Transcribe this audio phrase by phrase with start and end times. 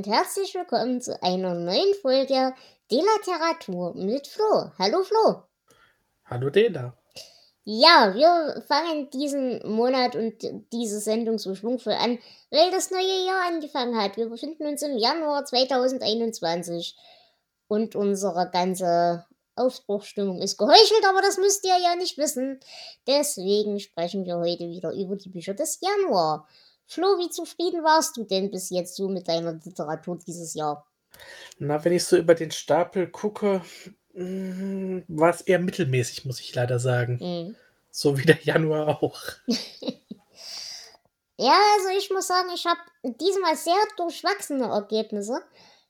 [0.00, 2.54] Und herzlich willkommen zu einer neuen Folge
[2.90, 4.70] Delateratur mit Flo.
[4.78, 5.42] Hallo Flo.
[6.24, 6.96] Hallo Dela.
[7.64, 10.36] Ja, wir fangen diesen Monat und
[10.72, 12.18] diese Sendung so schwungvoll an,
[12.50, 14.16] weil das neue Jahr angefangen hat.
[14.16, 16.96] Wir befinden uns im Januar 2021
[17.68, 22.58] und unsere ganze Aufbruchstimmung ist geheuchelt, aber das müsst ihr ja nicht wissen.
[23.06, 26.48] Deswegen sprechen wir heute wieder über die Bücher des Januar.
[26.90, 30.84] Flo, wie zufrieden warst du denn bis jetzt so mit deiner Literatur dieses Jahr?
[31.60, 33.62] Na, wenn ich so über den Stapel gucke,
[34.14, 37.18] mm, war es eher mittelmäßig, muss ich leider sagen.
[37.20, 37.56] Mhm.
[37.92, 39.22] So wie der Januar auch.
[41.42, 45.40] Ja, also ich muss sagen, ich habe diesmal sehr durchwachsene Ergebnisse.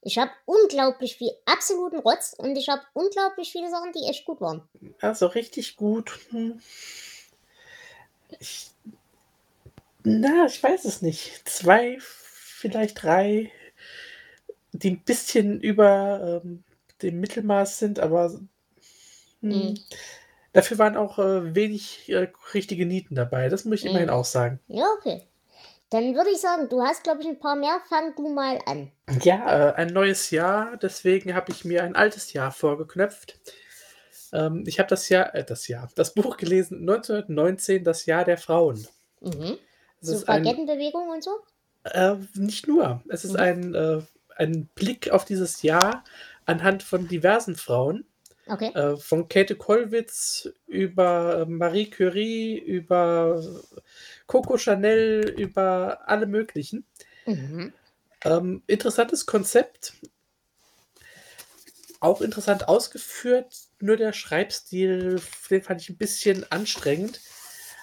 [0.01, 4.41] Ich habe unglaublich viel absoluten Rotz und ich habe unglaublich viele Sachen, die echt gut
[4.41, 4.63] waren.
[5.01, 6.21] Also richtig gut.
[8.39, 8.70] Ich,
[10.05, 11.49] na, ich weiß es nicht.
[11.49, 13.51] Zwei, vielleicht drei,
[14.73, 16.65] die ein bisschen über ähm,
[17.03, 18.49] dem Mittelmaß sind, aber hm,
[19.43, 19.75] Mhm.
[20.53, 23.49] dafür waren auch äh, wenig äh, richtige Nieten dabei.
[23.49, 24.15] Das muss ich immerhin Mhm.
[24.15, 24.61] auch sagen.
[24.69, 25.27] Ja, okay.
[25.91, 27.81] Dann würde ich sagen, du hast, glaube ich, ein paar mehr.
[27.89, 28.93] Fang du mal an.
[29.23, 33.41] Ja, äh, ein neues Jahr, deswegen habe ich mir ein altes Jahr vorgeknöpft.
[34.33, 38.39] Ähm, ich habe das Jahr, äh, das Jahr, das Buch gelesen 1919, das Jahr der
[38.39, 38.87] Frauen.
[39.21, 39.59] Mhm.
[40.03, 41.31] Es So Baguettenbewegung und so?
[41.85, 43.41] äh, nicht nur, es ist Mhm.
[43.41, 44.03] ein, äh,
[44.37, 46.05] ein Blick auf dieses Jahr
[46.47, 48.07] anhand von diversen Frauen.
[48.47, 48.73] Okay.
[48.75, 53.43] Äh, von Käthe Kollwitz über äh, Marie Curie, über
[54.27, 56.85] Coco Chanel, über alle möglichen.
[57.27, 57.73] Mhm.
[58.25, 59.95] Ähm, interessantes Konzept.
[62.01, 67.21] Auch interessant ausgeführt, nur der Schreibstil, den fand ich ein bisschen anstrengend.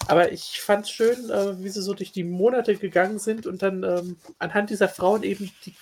[0.08, 3.62] Aber ich fand es schön, äh, wie sie so durch die Monate gegangen sind und
[3.62, 5.76] dann ähm, anhand dieser Frauen eben die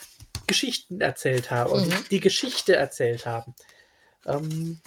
[0.47, 2.05] Geschichten erzählt haben und Mhm.
[2.11, 3.53] die Geschichte erzählt haben.
[4.25, 4.81] Ähm,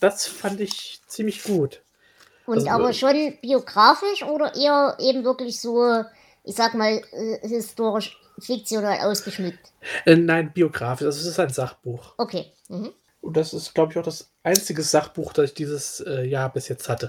[0.00, 1.82] das fand ich ziemlich gut.
[2.46, 6.04] Und Also, aber äh, schon biografisch oder eher eben wirklich so,
[6.44, 9.72] ich sag mal, äh, historisch fiktional ausgeschmückt?
[10.04, 12.14] Äh, nein, biografisch, also es ist ein Sachbuch.
[12.16, 12.52] Okay.
[12.68, 12.92] Mhm.
[13.20, 16.68] Und das ist, glaube ich, auch das einzige Sachbuch, das ich dieses äh, Jahr bis
[16.68, 17.08] jetzt hatte.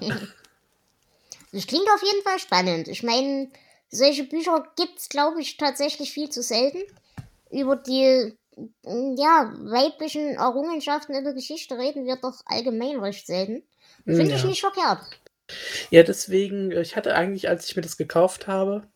[1.51, 2.87] Das klingt auf jeden Fall spannend.
[2.87, 3.49] Ich meine,
[3.89, 6.81] solche Bücher gibt es, glaube ich, tatsächlich viel zu selten.
[7.51, 8.33] Über die
[8.85, 13.63] mm, ja, weiblichen Errungenschaften in der Geschichte reden wir doch allgemein recht selten.
[14.05, 14.49] Finde ich Ja.
[14.49, 15.01] nicht verkehrt.
[15.89, 18.87] Ja, deswegen, äh, ich hatte eigentlich, als ich mir das gekauft habe,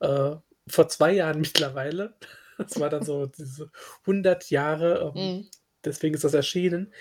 [0.00, 0.36] äh,
[0.68, 2.14] vor zwei Jahren mittlerweile,
[2.58, 3.70] das war dann so diese
[4.06, 5.50] 100 Jahre, ähm, Mhm.
[5.84, 6.92] deswegen ist das erschienen,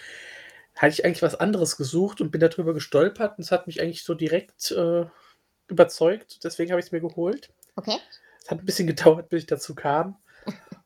[0.80, 4.06] hatte ich eigentlich was anderes gesucht und bin darüber gestolpert und es hat mich eigentlich
[4.06, 5.06] so direkt äh,
[5.68, 6.42] überzeugt.
[6.46, 7.52] Deswegen habe ich es mir geholt.
[7.76, 7.98] Okay.
[8.42, 10.18] Es hat ein bisschen gedauert, bis ich dazu kam.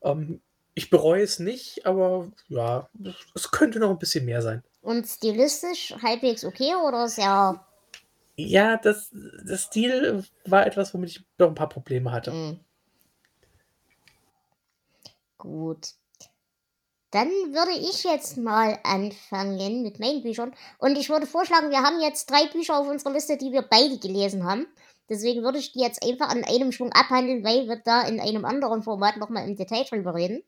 [0.01, 0.41] ähm,
[0.73, 2.89] ich bereue es nicht, aber ja,
[3.35, 4.63] es könnte noch ein bisschen mehr sein.
[4.81, 7.63] Und stilistisch halbwegs okay oder sehr.
[8.35, 9.11] Ja, das,
[9.45, 12.31] das Stil war etwas, womit ich noch ein paar Probleme hatte.
[12.31, 12.59] Mhm.
[15.37, 15.89] Gut.
[17.13, 20.51] Dann würde ich jetzt mal anfangen mit meinen Büchern.
[20.79, 23.99] Und ich würde vorschlagen, wir haben jetzt drei Bücher auf unserer Liste, die wir beide
[23.99, 24.65] gelesen haben.
[25.09, 28.45] Deswegen würde ich die jetzt einfach an einem Schwung abhandeln, weil wir da in einem
[28.45, 30.41] anderen Format nochmal im Detail drüber reden.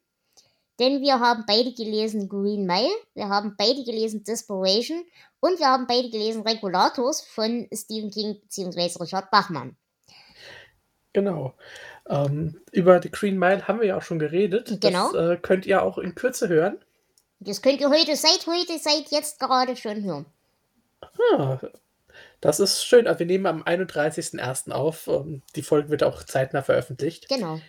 [0.79, 5.05] Denn wir haben beide gelesen Green Mile, wir haben beide gelesen Desperation
[5.39, 9.03] und wir haben beide gelesen Regulators von Stephen King bzw.
[9.03, 9.77] Richard Bachmann.
[11.13, 11.53] Genau.
[12.07, 14.77] Ähm, über The Green Mile haben wir ja auch schon geredet.
[14.81, 15.11] Genau.
[15.11, 16.77] Das äh, könnt ihr auch in Kürze hören.
[17.39, 20.25] Das könnt ihr heute, seit heute, seit jetzt gerade schon hören.
[21.31, 21.59] Ah,
[22.41, 23.07] das ist schön.
[23.07, 24.71] Also wir nehmen am 31.01.
[24.71, 25.07] auf.
[25.07, 27.27] Ähm, die Folge wird auch zeitnah veröffentlicht.
[27.27, 27.59] Genau.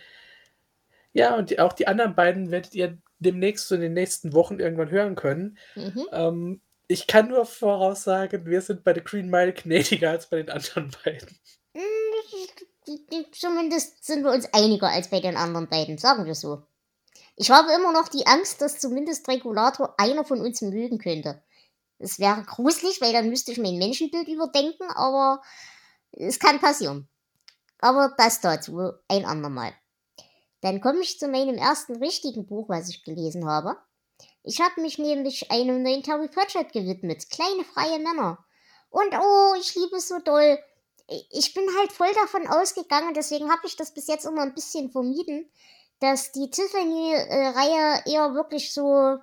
[1.13, 4.59] Ja, und die, auch die anderen beiden werdet ihr demnächst so in den nächsten Wochen
[4.59, 5.57] irgendwann hören können.
[5.75, 6.07] Mhm.
[6.11, 10.49] Ähm, ich kann nur voraussagen, wir sind bei The Green Mile gnädiger als bei den
[10.49, 11.37] anderen beiden.
[13.31, 16.63] Zumindest sind wir uns einiger als bei den anderen beiden, sagen wir so.
[17.35, 21.43] Ich habe immer noch die Angst, dass zumindest Regulator einer von uns mögen könnte.
[21.99, 25.41] Es wäre gruselig, weil dann müsste ich mein Menschenbild überdenken, aber
[26.11, 27.07] es kann passieren.
[27.79, 29.73] Aber das dazu ein andermal.
[30.61, 33.77] Dann komme ich zu meinem ersten richtigen Buch, was ich gelesen habe.
[34.43, 37.29] Ich habe mich nämlich einem neuen Terry Pratchett gewidmet.
[37.29, 38.43] Kleine freie Männer.
[38.89, 40.57] Und oh, ich liebe es so doll.
[41.07, 44.91] Ich bin halt voll davon ausgegangen, deswegen habe ich das bis jetzt immer ein bisschen
[44.91, 45.49] vermieden,
[45.99, 49.17] dass die Tiffany-Reihe eher wirklich so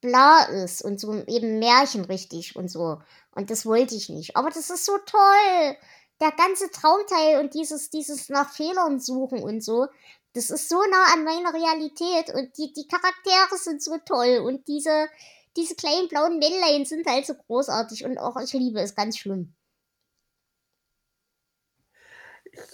[0.00, 3.00] bla ist und so eben märchenrichtig und so.
[3.34, 4.36] Und das wollte ich nicht.
[4.36, 5.76] Aber das ist so toll.
[6.20, 9.86] Der ganze Traumteil und dieses, dieses nach Fehlern suchen und so,
[10.32, 14.66] das ist so nah an meiner Realität und die, die Charaktere sind so toll und
[14.66, 15.08] diese,
[15.56, 19.54] diese kleinen blauen Männlein sind halt so großartig und auch ich liebe es ganz schlimm.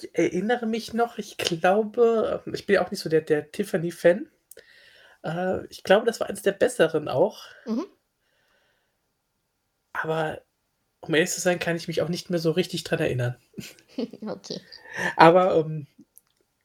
[0.01, 4.29] Ich erinnere mich noch, ich glaube, ich bin ja auch nicht so der, der Tiffany-Fan.
[5.23, 7.43] Äh, ich glaube, das war eines der besseren auch.
[7.67, 7.87] Mhm.
[9.93, 10.43] Aber
[11.01, 13.37] um ehrlich zu sein, kann ich mich auch nicht mehr so richtig dran erinnern.
[14.27, 14.61] okay.
[15.17, 15.87] Aber ähm,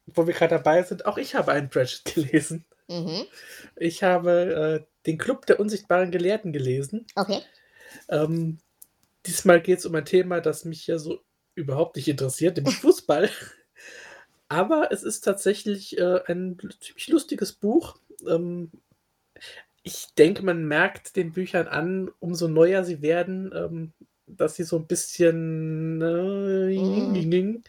[0.06, 2.64] wo wir gerade dabei sind, auch ich habe einen Pratchett gelesen.
[2.88, 3.26] Mhm.
[3.76, 7.06] Ich habe äh, den Club der unsichtbaren Gelehrten gelesen.
[7.14, 7.40] Okay.
[8.08, 8.58] Ähm,
[9.26, 11.20] diesmal geht es um ein Thema, das mich ja so
[11.60, 13.30] überhaupt nicht interessiert, nämlich Fußball.
[14.48, 17.96] Aber es ist tatsächlich äh, ein ziemlich lustiges Buch.
[18.26, 18.70] Ähm,
[19.82, 23.92] ich denke, man merkt den Büchern an, umso neuer sie werden, ähm,
[24.26, 27.62] dass sie so ein bisschen, äh, mhm.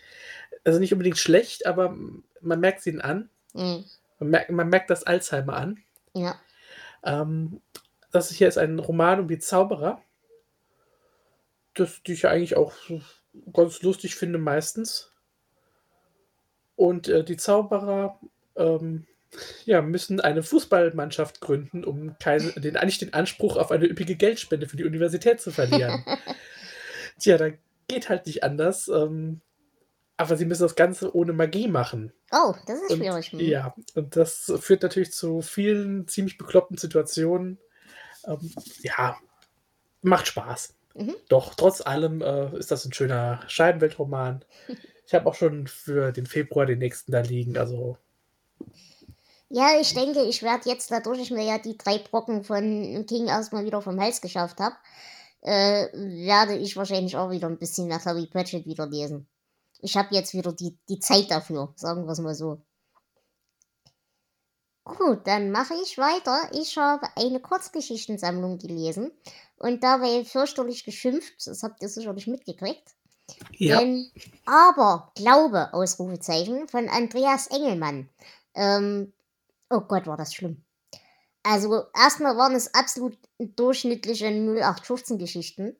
[0.63, 1.95] also nicht unbedingt schlecht, aber
[2.41, 3.29] man merkt sie an.
[3.53, 3.85] Mhm.
[4.19, 5.79] Man, merkt, man merkt das Alzheimer an.
[6.13, 6.39] Ja.
[7.03, 7.61] Ähm,
[8.11, 10.01] das hier ist ein Roman um die Zauberer.
[11.73, 12.73] Das, die ich ja eigentlich auch
[13.54, 15.12] ganz lustig finde, meistens.
[16.75, 18.19] Und äh, die Zauberer
[18.56, 19.06] ähm,
[19.66, 24.68] ja, müssen eine Fußballmannschaft gründen, um keine, den, eigentlich den Anspruch auf eine üppige Geldspende
[24.68, 26.04] für die Universität zu verlieren.
[27.19, 27.50] Tja, da
[27.88, 28.88] geht halt nicht anders.
[28.88, 29.42] Ähm,
[30.22, 32.13] aber sie müssen das Ganze ohne Magie machen.
[32.31, 33.31] Oh, das ist und, schwierig.
[33.31, 33.39] Hm.
[33.39, 37.57] Ja, und das führt natürlich zu vielen ziemlich bekloppten Situationen.
[38.28, 39.18] Ähm, ja,
[40.04, 40.75] macht Spaß.
[40.95, 41.15] Mhm.
[41.29, 44.43] Doch, trotz allem äh, ist das ein schöner Scheibenweltroman.
[45.05, 47.97] ich habe auch schon für den Februar den nächsten da liegen, also.
[49.49, 53.27] Ja, ich denke, ich werde jetzt, dadurch ich mir ja die drei Brocken von King
[53.27, 54.75] erstmal wieder vom Hals geschafft habe,
[55.41, 59.27] äh, werde ich wahrscheinlich auch wieder ein bisschen nach Harry Pratchett wieder lesen.
[59.81, 62.61] Ich habe jetzt wieder die, die Zeit dafür, sagen wir es mal so.
[64.97, 66.49] Gut, dann mache ich weiter.
[66.53, 69.11] Ich habe eine Kurzgeschichtensammlung gelesen
[69.57, 71.33] und dabei fürchterlich geschimpft.
[71.45, 72.95] Das habt ihr sicherlich mitgekriegt.
[73.57, 73.79] Ja.
[73.79, 74.11] Denn,
[74.45, 78.09] aber, Glaube, Ausrufezeichen, von Andreas Engelmann.
[78.53, 79.13] Ähm,
[79.69, 80.63] oh Gott, war das schlimm.
[81.44, 85.75] Also, erstmal waren es absolut durchschnittliche 0815-Geschichten.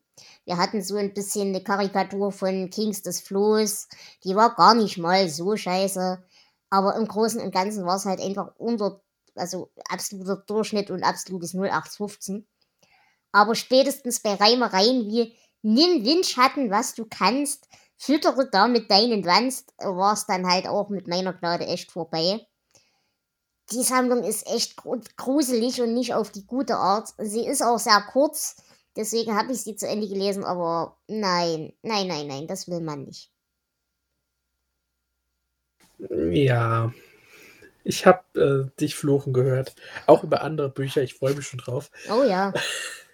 [0.46, 3.88] Wir hatten so ein bisschen eine Karikatur von Kings des Flohs.
[4.24, 6.24] Die war gar nicht mal so scheiße.
[6.72, 9.02] Aber im Großen und Ganzen war es halt einfach unter,
[9.36, 12.48] also absoluter Durchschnitt und absolutes 0815.
[13.34, 20.14] Aber spätestens bei Reimereien wie Nimm Windschatten, was du kannst, füttere damit deinen Wanst, war
[20.14, 22.48] es dann halt auch mit meiner Gnade echt vorbei.
[23.72, 24.76] Die Sammlung ist echt
[25.18, 27.14] gruselig und nicht auf die gute Art.
[27.20, 28.56] Sie ist auch sehr kurz,
[28.96, 33.04] deswegen habe ich sie zu Ende gelesen, aber nein, nein, nein, nein, das will man
[33.04, 33.32] nicht.
[36.10, 36.94] Ja,
[37.84, 39.76] ich habe äh, dich fluchen gehört.
[40.08, 41.02] Auch über andere Bücher.
[41.02, 41.92] Ich freue mich schon drauf.
[42.10, 42.54] Oh ja.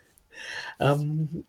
[0.79, 1.45] ähm,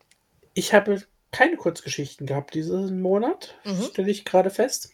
[0.55, 3.83] ich habe keine Kurzgeschichten gehabt diesen Monat, mhm.
[3.83, 4.93] stelle ich gerade fest.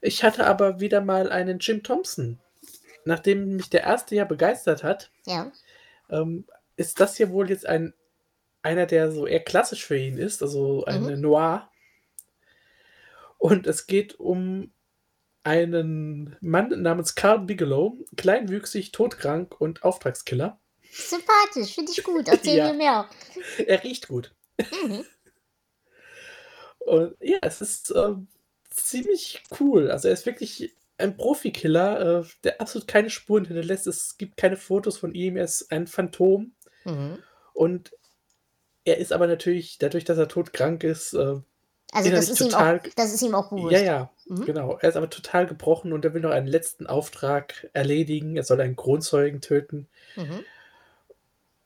[0.00, 2.38] Ich hatte aber wieder mal einen Jim Thompson.
[3.04, 5.52] Nachdem mich der erste ja begeistert hat, ja.
[6.10, 7.92] ähm, ist das hier wohl jetzt ein
[8.62, 11.20] einer, der so eher klassisch für ihn ist, also eine mhm.
[11.20, 11.70] Noir.
[13.36, 14.72] Und es geht um
[15.44, 20.58] einen Mann namens Carl Bigelow, kleinwüchsig, todkrank und Auftragskiller.
[20.90, 22.28] Sympathisch, finde ich gut.
[22.28, 22.72] Erzähl ja.
[22.72, 23.10] mir mehr.
[23.66, 24.34] Er riecht gut.
[24.58, 25.04] Mhm.
[26.78, 28.14] Und ja, es ist äh,
[28.70, 29.90] ziemlich cool.
[29.90, 33.86] Also er ist wirklich ein Profikiller, äh, der absolut keine Spuren hinterlässt.
[33.86, 35.36] Es gibt keine Fotos von ihm.
[35.36, 36.52] Er ist ein Phantom.
[36.84, 37.18] Mhm.
[37.54, 37.92] Und
[38.84, 41.36] er ist aber natürlich, dadurch, dass er todkrank ist, äh,
[41.94, 43.72] also das ist, total, ihm auch, das ist ihm auch bewusst.
[43.72, 44.44] Ja, ja, mhm.
[44.44, 44.78] genau.
[44.80, 48.36] Er ist aber total gebrochen und er will noch einen letzten Auftrag erledigen.
[48.36, 49.88] Er soll einen Kronzeugen töten.
[50.16, 50.44] Mhm.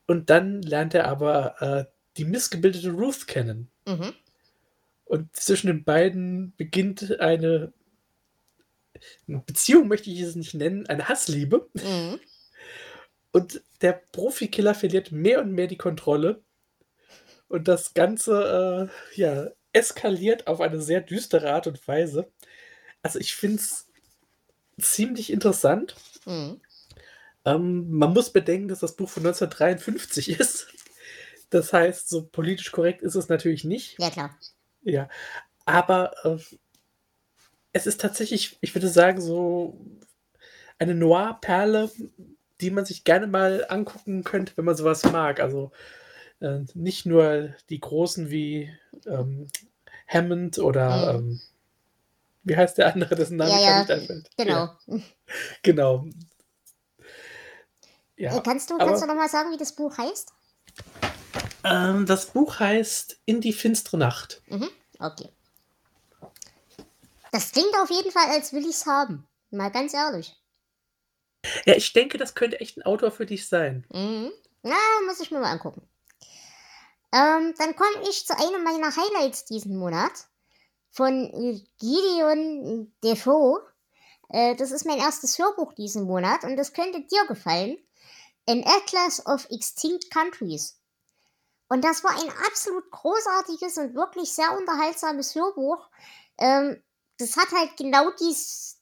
[0.07, 1.85] Und dann lernt er aber äh,
[2.17, 3.71] die missgebildete Ruth kennen.
[3.87, 4.15] Mhm.
[5.05, 7.73] Und zwischen den beiden beginnt eine,
[9.27, 11.69] Beziehung, möchte ich es nicht nennen, eine Hassliebe.
[11.75, 12.21] Mhm.
[13.33, 16.43] Und der Profikiller verliert mehr und mehr die Kontrolle.
[17.49, 22.31] Und das Ganze, äh, ja, eskaliert auf eine sehr düstere Art und Weise.
[23.03, 23.87] Also ich finde es
[24.81, 25.97] ziemlich interessant.
[26.27, 26.61] Mhm.
[27.45, 30.69] Ähm, man muss bedenken, dass das Buch von 1953 ist.
[31.51, 33.99] Das heißt, so politisch korrekt ist es natürlich nicht.
[33.99, 34.37] Ja, klar.
[34.83, 35.09] Ja,
[35.65, 36.39] aber äh,
[37.73, 39.81] es ist tatsächlich, ich würde sagen, so
[40.79, 41.91] eine Noir-Perle,
[42.61, 45.41] die man sich gerne mal angucken könnte, wenn man sowas mag.
[45.41, 45.73] Also
[46.41, 48.73] äh, nicht nur die großen wie
[49.07, 49.49] ähm,
[50.07, 51.31] Hammond oder mhm.
[51.31, 51.41] ähm,
[52.45, 54.31] wie heißt der andere, dessen Name ja, ja, nicht einfällt.
[54.37, 54.55] Genau.
[54.87, 54.99] Ja.
[55.63, 56.07] Genau.
[58.17, 60.33] Ja, äh, kannst du, kannst du nochmal sagen, wie das Buch heißt?
[61.65, 64.43] Ähm, das Buch heißt In die finstere Nacht.
[64.49, 64.69] Mhm.
[64.99, 65.29] Okay.
[67.31, 69.27] Das klingt auf jeden Fall, als will ich es haben.
[69.51, 70.35] Mal ganz ehrlich.
[71.65, 73.85] Ja, ich denke, das könnte echt ein Autor für dich sein.
[73.93, 74.31] Mhm.
[74.63, 74.77] Na,
[75.07, 75.83] muss ich mir mal angucken.
[77.13, 80.13] Ähm, dann komme ich zu einem meiner Highlights diesen Monat
[80.91, 81.31] von
[81.79, 83.61] Gideon Defoe.
[84.29, 87.79] Äh, das ist mein erstes Hörbuch diesen Monat und das könnte dir gefallen.
[88.47, 90.79] An Atlas of Extinct Countries.
[91.69, 95.87] Und das war ein absolut großartiges und wirklich sehr unterhaltsames Hörbuch.
[96.39, 96.83] Ähm,
[97.19, 98.35] das hat halt genau die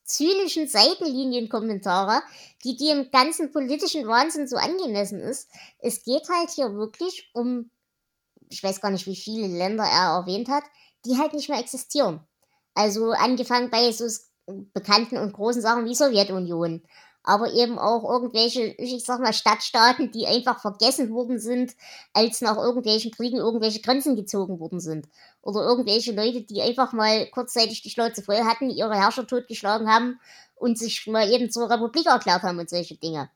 [0.04, 2.23] zynischen Seitenlinienkommentare,
[2.64, 5.50] die dem ganzen politischen Wahnsinn so angemessen ist.
[5.78, 7.71] Es geht halt hier wirklich um,
[8.48, 10.64] ich weiß gar nicht, wie viele Länder er erwähnt hat,
[11.04, 12.20] die halt nicht mehr existieren.
[12.74, 14.06] Also angefangen bei so
[14.72, 16.82] bekannten und großen Sachen wie Sowjetunion
[17.26, 21.74] aber eben auch irgendwelche, ich sag mal, Stadtstaaten, die einfach vergessen worden sind,
[22.12, 25.08] als nach irgendwelchen Kriegen irgendwelche Grenzen gezogen worden sind.
[25.42, 30.20] Oder irgendwelche Leute, die einfach mal kurzzeitig die Schnauze voll hatten, ihre Herrscher totgeschlagen haben
[30.54, 33.28] und sich mal eben zur Republik erklärt haben und solche Dinge.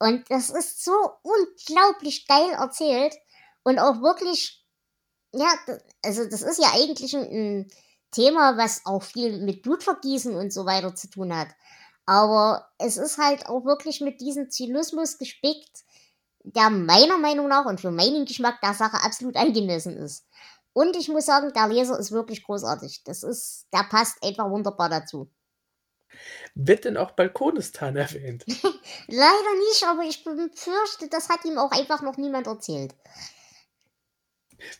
[0.00, 0.92] Und das ist so
[1.22, 3.14] unglaublich geil erzählt
[3.62, 4.64] und auch wirklich,
[5.32, 5.48] ja,
[6.02, 7.72] also das ist ja eigentlich ein, ein
[8.10, 11.48] Thema, was auch viel mit Blutvergießen und so weiter zu tun hat.
[12.06, 15.84] Aber es ist halt auch wirklich mit diesem Zynismus gespickt,
[16.42, 20.26] der meiner Meinung nach und für meinen Geschmack der Sache absolut angemessen ist.
[20.72, 23.02] Und ich muss sagen, der Leser ist wirklich großartig.
[23.04, 25.30] Das ist, der passt einfach wunderbar dazu.
[26.54, 28.44] Wird denn auch Balkonistan erwähnt?
[29.06, 32.94] Leider nicht, aber ich befürchte, das hat ihm auch einfach noch niemand erzählt.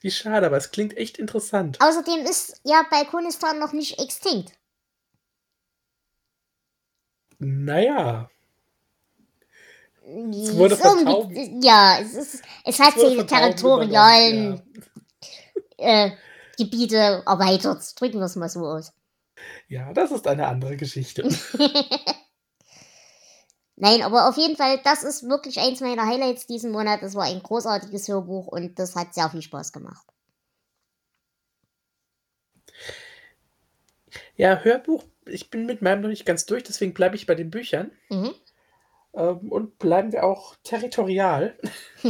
[0.00, 1.78] Wie schade, aber es klingt echt interessant.
[1.80, 4.52] Außerdem ist ja Balkonistan noch nicht extinkt.
[7.38, 8.30] Naja.
[10.02, 11.32] Es wurde vertaubt.
[11.62, 14.62] Ja, es, ist, es hat seine territorialen
[15.78, 16.06] ja.
[16.06, 16.10] äh,
[16.58, 17.99] Gebiete erweitert.
[17.99, 18.92] Drücken wir es mal so aus.
[19.68, 21.22] Ja, das ist eine andere Geschichte.
[23.80, 27.02] Nein, aber auf jeden Fall, das ist wirklich eins meiner Highlights diesen Monat.
[27.02, 30.06] Das war ein großartiges Hörbuch und das hat sehr viel Spaß gemacht.
[34.37, 37.50] Ja, Hörbuch ich bin mit meinem noch nicht ganz durch, deswegen bleibe ich bei den
[37.50, 37.92] Büchern.
[38.08, 38.34] Mhm.
[39.14, 41.56] Ähm, und bleiben wir auch territorial.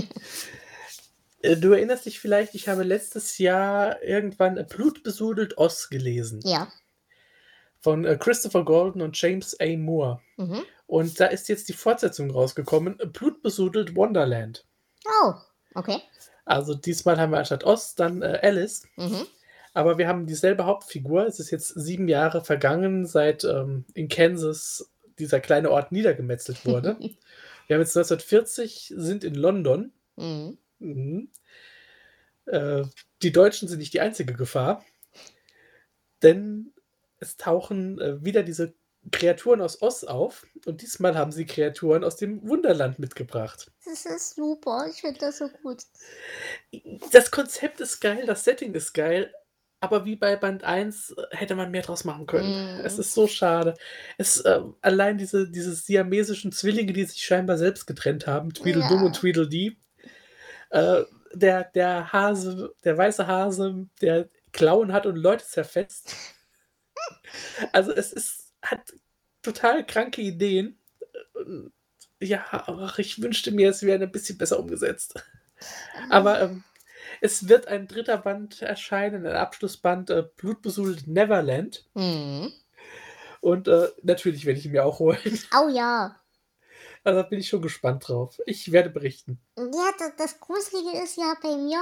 [1.43, 6.43] Äh, du erinnerst dich vielleicht, ich habe letztes Jahr irgendwann Blutbesudelt Oz gelesen.
[6.45, 6.71] Ja.
[7.81, 9.75] Von äh, Christopher Golden und James A.
[9.79, 10.21] Moore.
[10.37, 10.61] Mhm.
[10.91, 14.67] Und da ist jetzt die Fortsetzung rausgekommen: Blutbesudelt Wonderland.
[15.07, 15.35] Oh,
[15.77, 16.03] okay.
[16.45, 18.83] Also diesmal haben wir anstatt Oz dann äh, Alice.
[18.97, 19.25] Mhm.
[19.73, 21.27] Aber wir haben dieselbe Hauptfigur.
[21.27, 26.97] Es ist jetzt sieben Jahre vergangen, seit ähm, in Kansas dieser kleine Ort niedergemetzelt wurde.
[27.69, 29.93] wir haben jetzt 1940, sind in London.
[30.17, 30.59] Mhm.
[30.81, 31.29] Mhm.
[32.47, 32.83] Äh,
[33.23, 34.85] die Deutschen sind nicht die einzige Gefahr,
[36.25, 36.73] denn
[37.21, 38.75] es tauchen äh, wieder diese
[39.11, 43.71] Kreaturen aus Oz auf und diesmal haben sie Kreaturen aus dem Wunderland mitgebracht.
[43.85, 45.83] Das ist super, ich finde das so gut.
[47.13, 49.33] Das Konzept ist geil, das Setting ist geil,
[49.81, 52.79] aber wie bei Band 1 äh, hätte man mehr draus machen können.
[52.79, 52.81] Mm.
[52.85, 53.75] Es ist so schade.
[54.19, 59.07] Es, äh, allein diese, diese siamesischen Zwillinge, die sich scheinbar selbst getrennt haben, Tweedledum ja.
[59.07, 59.79] und Tweedledee.
[60.69, 66.15] Äh, der, der Hase, der weiße Hase, der Klauen hat und Leute zerfetzt.
[67.73, 68.95] Also es ist, hat
[69.43, 70.79] total kranke Ideen.
[72.21, 75.15] Ja, ach, ich wünschte mir, es wäre ein bisschen besser umgesetzt.
[76.09, 76.65] Aber ähm,
[77.21, 81.87] es wird ein dritter Band erscheinen, ein Abschlussband, äh, Blutbesudelt Neverland.
[81.95, 82.53] Mhm.
[83.41, 85.19] Und äh, natürlich werde ich ihn mir auch holen.
[85.55, 86.17] Oh ja.
[87.03, 88.39] Also da bin ich schon gespannt drauf.
[88.45, 89.41] Ich werde berichten.
[89.57, 91.81] Ja, das, das Gruselige ist ja bei mir,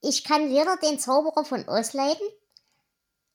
[0.00, 2.26] ich kann weder den Zauberer von Oz leiden.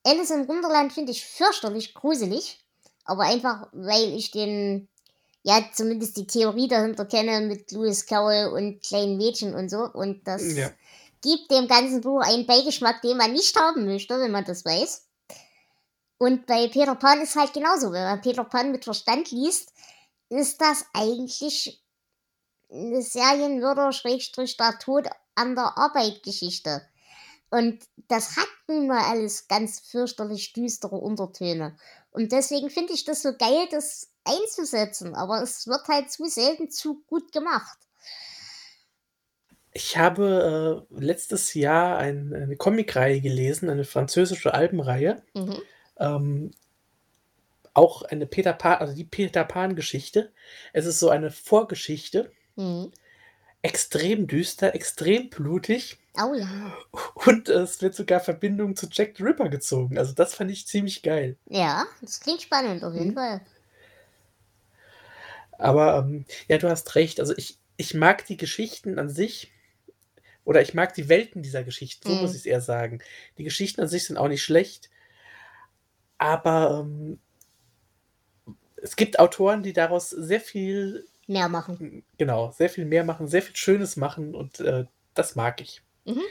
[0.08, 2.60] Alice im Wunderland finde ich fürchterlich gruselig.
[3.06, 4.88] Aber einfach, weil ich den,
[5.44, 9.90] ja, zumindest die Theorie dahinter kenne mit Lewis Carroll und kleinen Mädchen und so.
[9.94, 10.72] Und das ja
[11.22, 15.08] gibt dem ganzen Buch einen Beigeschmack, den man nicht haben möchte, wenn man das weiß.
[16.18, 17.92] Und bei Peter Pan ist halt genauso.
[17.92, 19.74] Wenn man Peter Pan mit Verstand liest,
[20.30, 21.84] ist das eigentlich
[22.72, 26.82] eine Serienmörder Schrägstrich der Tod an der Arbeit Geschichte.
[27.50, 31.78] Und das hat nun mal alles ganz fürchterlich düstere Untertöne.
[32.12, 35.16] Und deswegen finde ich das so geil, das einzusetzen.
[35.16, 37.78] Aber es wird halt zu selten zu gut gemacht.
[39.72, 45.22] Ich habe äh, letztes Jahr ein, eine Comicreihe gelesen, eine französische Albenreihe.
[45.36, 45.62] Mhm.
[46.00, 46.52] Ähm,
[47.76, 50.32] auch eine Peter Pan, also die Peter Pan-Geschichte.
[50.74, 52.32] Es ist so eine Vorgeschichte.
[52.56, 52.92] Mhm.
[53.62, 56.00] Extrem düster, extrem blutig.
[56.20, 56.74] Oh ja.
[57.14, 59.98] Und es wird sogar Verbindung zu Jack the Ripper gezogen.
[59.98, 61.38] Also das fand ich ziemlich geil.
[61.48, 63.16] Ja, das klingt spannend auf jeden mhm.
[63.16, 63.42] Fall.
[65.58, 67.20] Aber ähm, ja, du hast recht.
[67.20, 69.52] Also ich, ich mag die Geschichten an sich.
[70.44, 72.22] Oder ich mag die Welten dieser Geschichten, so mhm.
[72.22, 73.00] muss ich es eher sagen.
[73.38, 74.90] Die Geschichten an sich sind auch nicht schlecht.
[76.18, 77.20] Aber ähm,
[78.78, 82.04] es gibt Autoren, die daraus sehr viel mehr machen.
[82.18, 85.82] Genau, sehr viel mehr machen, sehr viel Schönes machen und äh, das mag ich.
[86.08, 86.24] Mhm.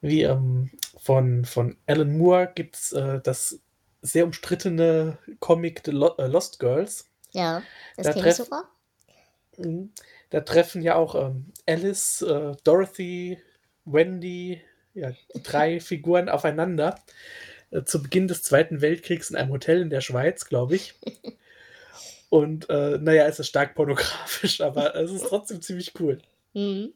[0.00, 3.60] Wie ähm, von, von Alan Moore gibt es äh, das
[4.02, 7.08] sehr umstrittene Comic The äh, Lost Girls.
[7.32, 7.62] Ja,
[7.96, 8.68] das da kenne ich sogar.
[9.56, 9.92] Mhm.
[10.30, 13.38] Da treffen ja auch ähm, Alice, äh, Dorothy,
[13.84, 14.60] Wendy,
[14.94, 15.12] ja,
[15.42, 16.96] drei Figuren aufeinander
[17.70, 20.94] äh, zu Beginn des Zweiten Weltkriegs in einem Hotel in der Schweiz, glaube ich.
[22.28, 26.18] Und äh, naja, es ist stark pornografisch, aber es ist trotzdem ziemlich cool.
[26.54, 26.92] Mhm.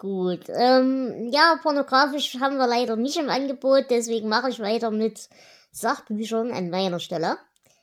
[0.00, 0.46] Gut.
[0.48, 5.28] Ähm, ja, pornografisch haben wir leider nicht im Angebot, deswegen mache ich weiter mit
[5.72, 7.36] Sachbüchern an meiner Stelle.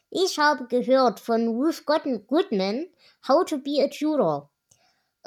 [0.09, 2.87] Ich habe gehört von Ruth Goodman
[3.27, 4.49] How to be a Tutor.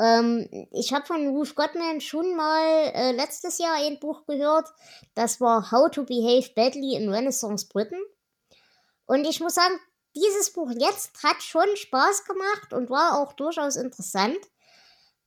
[0.00, 4.66] Ähm, ich habe von Ruth Goodman schon mal äh, letztes Jahr ein Buch gehört.
[5.14, 8.02] Das war How to Behave Badly in Renaissance Britain.
[9.06, 9.78] Und ich muss sagen,
[10.16, 14.38] dieses Buch jetzt hat schon Spaß gemacht und war auch durchaus interessant.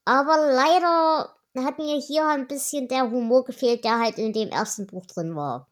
[0.03, 4.87] Aber leider hat mir hier ein bisschen der Humor gefehlt, der halt in dem ersten
[4.87, 5.67] Buch drin war.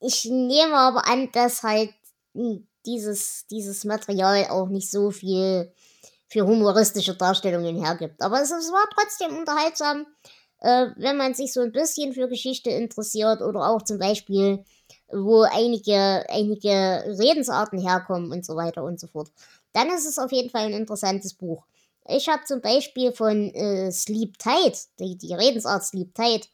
[0.00, 1.90] Ich nehme aber an, dass halt
[2.86, 5.72] dieses, dieses Material auch nicht so viel
[6.28, 8.22] für humoristische Darstellungen hergibt.
[8.22, 10.06] Aber es, es war trotzdem unterhaltsam,
[10.60, 14.64] äh, wenn man sich so ein bisschen für Geschichte interessiert oder auch zum Beispiel
[15.12, 19.30] wo einige, einige Redensarten herkommen und so weiter und so fort.
[19.72, 21.64] Dann ist es auf jeden Fall ein interessantes Buch.
[22.10, 26.48] Ich habe zum Beispiel von äh, Sleep Tight, die, die Redensart Sleep Tight,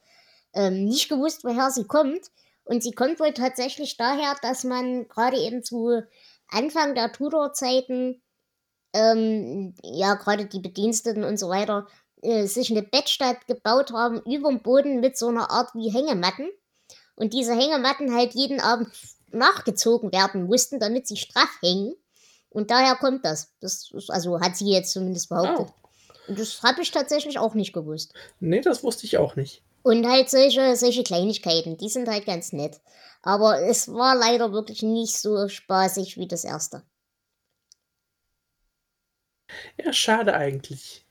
[0.54, 2.30] ähm, nicht gewusst, woher sie kommt.
[2.64, 6.02] Und sie kommt wohl tatsächlich daher, dass man gerade eben zu
[6.48, 8.22] Anfang der Tudor-Zeiten,
[8.92, 11.86] ähm, ja, gerade die Bediensteten und so weiter,
[12.22, 16.48] äh, sich eine Bettstatt gebaut haben über dem Boden mit so einer Art wie Hängematten
[17.14, 18.88] und diese Hängematten halt jeden Abend
[19.30, 21.94] nachgezogen werden mussten, damit sie straff hängen.
[22.56, 23.52] Und daher kommt das.
[23.60, 25.66] Das ist, also hat sie jetzt zumindest behauptet.
[25.68, 25.88] Oh.
[26.28, 28.14] Und das habe ich tatsächlich auch nicht gewusst.
[28.40, 29.62] Nee, das wusste ich auch nicht.
[29.82, 32.80] Und halt solche, solche Kleinigkeiten, die sind halt ganz nett.
[33.20, 36.82] Aber es war leider wirklich nicht so spaßig wie das erste.
[39.76, 41.04] Ja, schade eigentlich.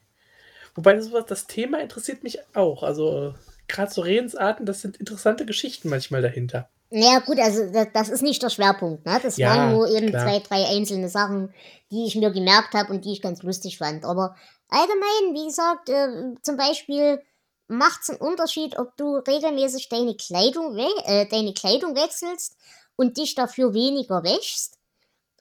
[0.74, 2.82] Wobei das, das Thema interessiert mich auch.
[2.82, 3.36] Also
[3.68, 6.72] gerade so Redensarten, das sind interessante Geschichten manchmal dahinter.
[6.90, 9.06] Ja, gut, also das, das ist nicht der Schwerpunkt.
[9.06, 9.20] Ne?
[9.22, 10.24] Das ja, waren nur eben klar.
[10.24, 11.54] zwei, drei einzelne Sachen,
[11.92, 14.06] die ich mir gemerkt habe und die ich ganz lustig fand.
[14.06, 14.36] Aber
[14.70, 17.22] allgemein, wie gesagt, äh, zum Beispiel
[17.68, 22.56] macht es einen Unterschied, ob du regelmäßig deine Kleidung, äh, deine Kleidung wechselst
[22.96, 24.78] und dich dafür weniger wäschst?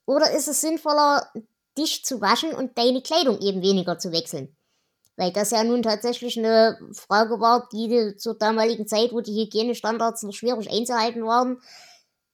[0.07, 1.30] Oder ist es sinnvoller,
[1.76, 4.54] dich zu waschen und deine Kleidung eben weniger zu wechseln?
[5.16, 10.24] Weil das ja nun tatsächlich eine Frage war, die zur damaligen Zeit, wo die Hygienestandards
[10.24, 11.61] noch schwierig einzuhalten waren,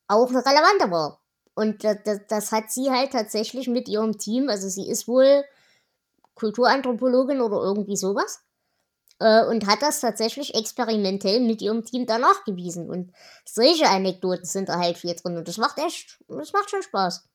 [0.08, 1.20] auch eine relevante war.
[1.54, 5.44] Und das, hat sie halt tatsächlich mit ihrem Team, also sie ist wohl
[6.34, 8.40] Kulturanthropologin oder irgendwie sowas,
[9.18, 12.88] äh, und hat das tatsächlich experimentell mit ihrem Team danach gewiesen.
[12.88, 13.12] Und
[13.44, 17.28] solche Anekdoten sind da halt viel drin und das macht echt, das macht schon Spaß.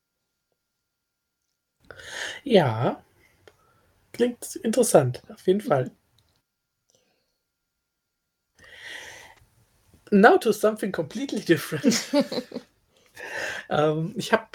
[2.44, 3.04] Ja,
[4.16, 5.92] Klingt interessant, auf jeden Fall.
[10.10, 12.02] Now to something completely different.
[13.70, 14.48] ähm, ich habe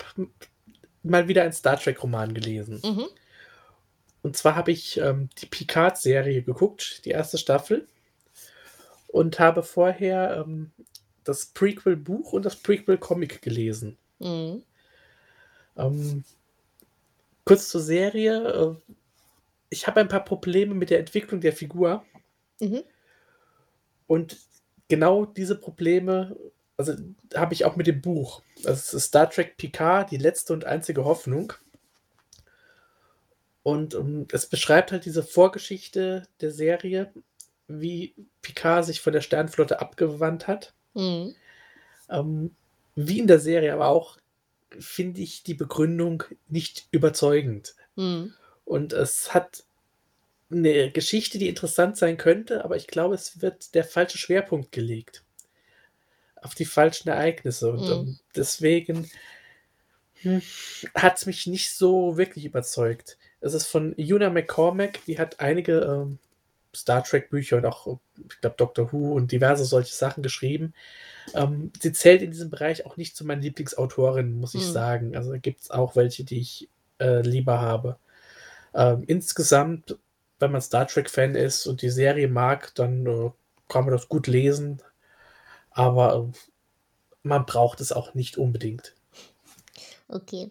[1.03, 2.81] mal wieder einen Star Trek-Roman gelesen.
[2.83, 3.05] Mhm.
[4.23, 7.87] Und zwar habe ich ähm, die Picard-Serie geguckt, die erste Staffel.
[9.09, 10.71] Und habe vorher ähm,
[11.25, 13.99] das Prequel-Buch und das Prequel-Comic gelesen.
[14.21, 14.63] Mhm.
[15.77, 16.25] Ähm,
[17.45, 18.79] kurz zur Serie.
[18.87, 18.95] Äh,
[19.71, 22.05] ich habe ein paar Probleme mit der Entwicklung der Figur.
[22.61, 22.83] Mhm.
[24.07, 24.37] Und
[24.89, 26.37] genau diese Probleme,
[26.77, 26.95] also
[27.35, 28.43] habe ich auch mit dem Buch.
[28.65, 31.53] Das ist Star Trek Picard, die letzte und einzige Hoffnung.
[33.63, 37.13] Und um, es beschreibt halt diese Vorgeschichte der Serie,
[37.69, 40.75] wie Picard sich von der Sternflotte abgewandt hat.
[40.95, 41.37] Mhm.
[42.09, 42.57] Ähm,
[42.97, 44.19] wie in der Serie, aber auch
[44.79, 47.77] finde ich die Begründung nicht überzeugend.
[47.95, 48.35] Mhm.
[48.71, 49.65] Und es hat
[50.51, 55.25] eine Geschichte, die interessant sein könnte, aber ich glaube, es wird der falsche Schwerpunkt gelegt.
[56.43, 57.71] Auf die falschen Ereignisse.
[57.71, 57.95] Und Mhm.
[57.95, 59.11] ähm, deswegen
[60.23, 60.41] hm,
[60.95, 63.19] hat es mich nicht so wirklich überzeugt.
[63.41, 66.19] Es ist von Una McCormack, die hat einige ähm,
[66.75, 67.99] Star Trek-Bücher und auch,
[68.31, 70.75] ich glaube, Doctor Who und diverse solche Sachen geschrieben.
[71.35, 74.73] Ähm, sie zählt in diesem Bereich auch nicht zu meinen Lieblingsautorinnen, muss ich Hm.
[74.73, 75.17] sagen.
[75.17, 76.69] Also gibt es auch welche, die ich
[77.01, 77.99] äh, lieber habe.
[78.75, 79.99] Ähm, insgesamt,
[80.39, 83.31] wenn man Star Trek-Fan ist und die Serie mag, dann äh,
[83.69, 84.83] kann man das gut lesen.
[85.71, 86.39] Aber äh,
[87.23, 88.95] man braucht es auch nicht unbedingt.
[90.09, 90.51] Okay.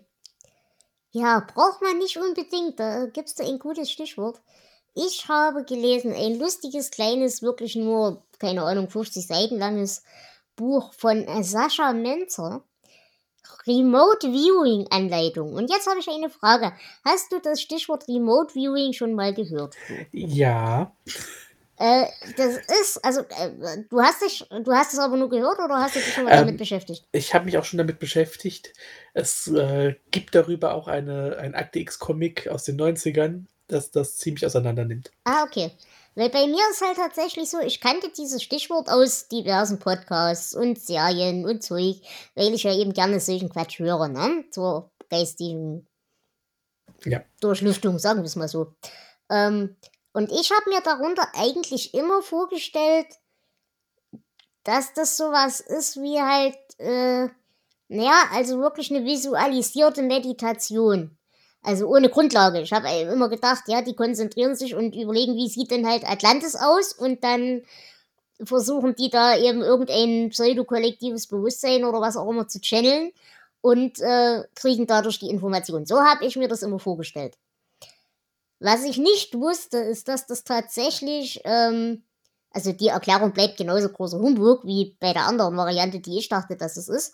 [1.12, 2.80] Ja, braucht man nicht unbedingt.
[2.80, 4.40] Da gibt's da ein gutes Stichwort.
[4.94, 10.04] Ich habe gelesen, ein lustiges, kleines, wirklich nur, keine Ahnung, 50 Seiten langes
[10.56, 12.64] Buch von Sascha Menzer.
[13.68, 15.54] Remote Viewing Anleitung.
[15.54, 16.74] Und jetzt habe ich eine Frage.
[17.06, 19.78] Hast du das Stichwort Remote Viewing schon mal gehört?
[20.12, 20.92] Ja,
[21.78, 25.78] Äh, das ist, also, äh, du hast dich, du hast es aber nur gehört oder
[25.80, 27.08] hast du dich schon mal Ähm, damit beschäftigt?
[27.12, 28.74] ich habe mich auch schon damit beschäftigt.
[29.14, 34.46] Es äh, gibt darüber auch eine, ein Akte X-Comic aus den 90ern, das das ziemlich
[34.46, 35.12] auseinander nimmt.
[35.24, 35.72] Ah, okay.
[36.16, 40.80] Weil bei mir ist halt tatsächlich so, ich kannte dieses Stichwort aus diversen Podcasts und
[40.80, 42.02] Serien und Zeug,
[42.36, 44.46] weil ich ja eben gerne solchen Quatsch höre, ne?
[44.52, 45.88] Zur geistigen
[47.06, 47.22] Ja.
[47.42, 48.74] Durchlüftung, sagen wir es mal so.
[49.30, 49.78] Ähm,
[50.14, 53.08] und ich habe mir darunter eigentlich immer vorgestellt,
[54.64, 57.30] dass das sowas ist wie halt, äh,
[57.90, 61.19] naja, also wirklich eine visualisierte Meditation.
[61.70, 62.62] Also ohne Grundlage.
[62.62, 66.56] Ich habe immer gedacht, ja, die konzentrieren sich und überlegen, wie sieht denn halt Atlantis
[66.56, 67.62] aus und dann
[68.44, 73.12] versuchen die da eben irgendein pseudo-kollektives Bewusstsein oder was auch immer zu channeln
[73.62, 75.86] und äh, kriegen dadurch die Information.
[75.86, 77.38] So habe ich mir das immer vorgestellt.
[78.60, 82.02] Was ich nicht wusste, ist, dass das tatsächlich, ähm,
[82.50, 86.58] also die Erklärung bleibt genauso großer Humbug wie bei der anderen Variante, die ich dachte,
[86.58, 87.14] dass es ist.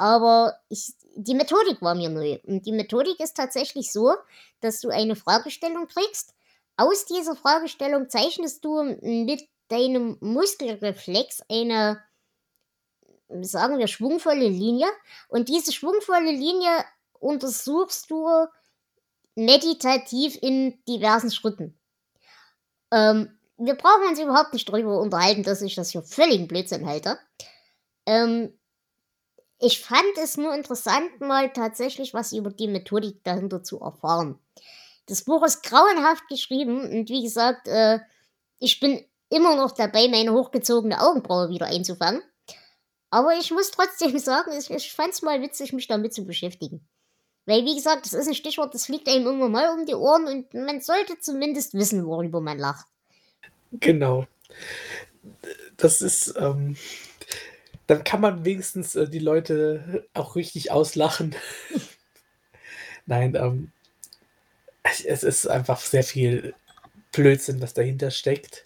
[0.00, 2.38] Aber ich, die Methodik war mir neu.
[2.44, 4.14] Und die Methodik ist tatsächlich so,
[4.62, 6.32] dass du eine Fragestellung kriegst.
[6.78, 12.02] Aus dieser Fragestellung zeichnest du mit deinem Muskelreflex eine,
[13.42, 14.86] sagen wir, schwungvolle Linie.
[15.28, 16.82] Und diese schwungvolle Linie
[17.18, 18.26] untersuchst du
[19.34, 21.78] meditativ in diversen Schritten.
[22.90, 27.18] Ähm, wir brauchen uns überhaupt nicht darüber unterhalten, dass ich das für völligen Blödsinn halte.
[28.06, 28.54] Ähm,
[29.60, 34.38] ich fand es nur interessant, mal tatsächlich was über die Methodik dahinter zu erfahren.
[35.06, 38.00] Das Buch ist grauenhaft geschrieben und wie gesagt, äh,
[38.58, 42.22] ich bin immer noch dabei, meine hochgezogene Augenbraue wieder einzufangen.
[43.10, 46.86] Aber ich muss trotzdem sagen, ich, ich fand es mal witzig, mich damit zu beschäftigen.
[47.44, 50.26] Weil, wie gesagt, das ist ein Stichwort, das fliegt einem immer mal um die Ohren
[50.26, 52.86] und man sollte zumindest wissen, worüber man lacht.
[53.72, 54.26] Genau.
[55.76, 56.76] Das ist, ähm,
[57.90, 61.34] dann kann man wenigstens äh, die Leute auch richtig auslachen.
[63.06, 63.72] Nein, ähm,
[64.84, 66.54] es, ist einfach sehr viel
[67.10, 68.64] Blödsinn, was dahinter steckt.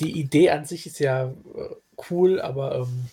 [0.00, 1.34] Die Idee an sich ist ja äh,
[2.10, 3.06] cool, aber ähm,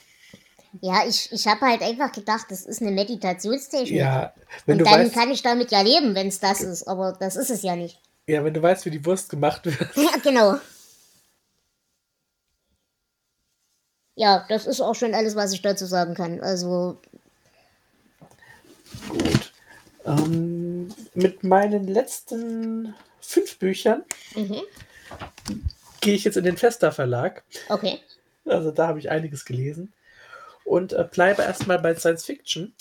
[0.81, 3.97] Ja, ich, ich habe halt einfach gedacht, das ist eine Meditationstechnik.
[3.97, 4.33] ja,
[4.65, 6.89] wenn und du dann weißt, kann ich damit ja leben, wenn es das ist.
[6.89, 8.01] Aber das ist es ja nicht.
[8.27, 10.59] ja, wenn du weißt, wie die Wurst gemacht wird, Ja, genau.
[14.15, 16.41] Ja, das ist auch schon alles, was ich dazu sagen kann.
[16.41, 16.97] Also,
[19.09, 19.53] gut.
[20.05, 24.03] Ähm, mit meinen letzten fünf Büchern
[24.35, 24.61] mhm.
[26.01, 27.43] gehe ich jetzt in den Fester Verlag.
[27.69, 27.99] okay.
[28.45, 29.91] Also da habe ich einiges gelesen.
[30.63, 32.73] Und äh, bleibe erstmal bei Science Fiction.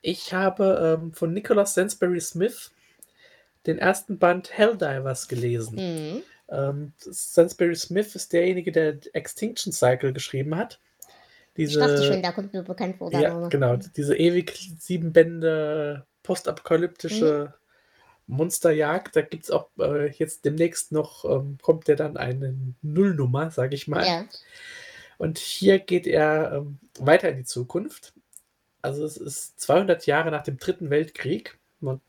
[0.00, 2.70] Ich habe ähm, von Nicholas Sainsbury Smith
[3.66, 5.76] den ersten Band Helldivers gelesen.
[5.76, 6.22] Mhm.
[6.50, 10.80] Ähm, Sainsbury Smith ist derjenige, der Extinction Cycle geschrieben hat.
[11.54, 13.12] Ich dachte Diese, schon, da kommt mir bekannt vor.
[13.12, 13.48] ja, Name.
[13.48, 17.52] genau, diese ewig sieben Bände postapokalyptische
[18.28, 19.16] Monsterjagd.
[19.16, 23.74] Da gibt es auch äh, jetzt demnächst noch, ähm, kommt der dann eine Nullnummer, sage
[23.74, 24.06] ich mal.
[24.06, 24.24] Ja.
[25.16, 28.12] Und hier geht er ähm, weiter in die Zukunft.
[28.80, 31.58] Also es ist 200 Jahre nach dem Dritten Weltkrieg.
[31.80, 32.00] Man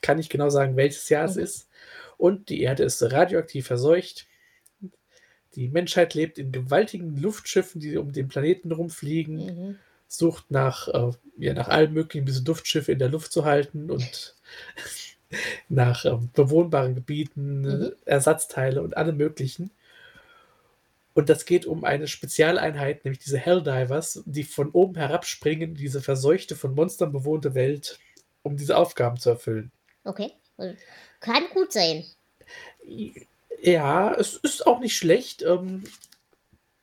[0.00, 1.42] kann nicht genau sagen, welches Jahr es Mhm.
[1.42, 1.68] ist.
[2.24, 4.26] Und die Erde ist radioaktiv verseucht.
[5.56, 9.78] Die Menschheit lebt in gewaltigen Luftschiffen, die um den Planeten rumfliegen, Mhm.
[10.08, 14.36] sucht nach, äh, ja, nach allem möglichen, diese Luftschiffe in der Luft zu halten und
[15.68, 17.92] nach ähm, bewohnbaren Gebieten, mhm.
[18.06, 19.70] Ersatzteile und allem Möglichen.
[21.12, 26.56] Und das geht um eine Spezialeinheit, nämlich diese Helldivers, die von oben herabspringen, diese verseuchte,
[26.56, 27.98] von Monstern bewohnte Welt,
[28.42, 29.72] um diese Aufgaben zu erfüllen.
[30.56, 30.78] Okay.
[31.24, 32.04] Kann gut sein.
[33.62, 35.40] Ja, es ist auch nicht schlecht.
[35.40, 35.84] Ähm,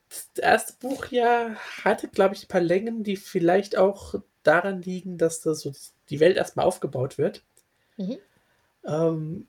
[0.10, 5.20] das erste Buch ja hatte, glaube ich, ein paar Längen, die vielleicht auch daran liegen,
[5.20, 5.74] dass das so
[6.10, 7.44] die Welt erstmal aufgebaut wird.
[7.98, 8.18] Mhm.
[8.84, 9.48] Ähm,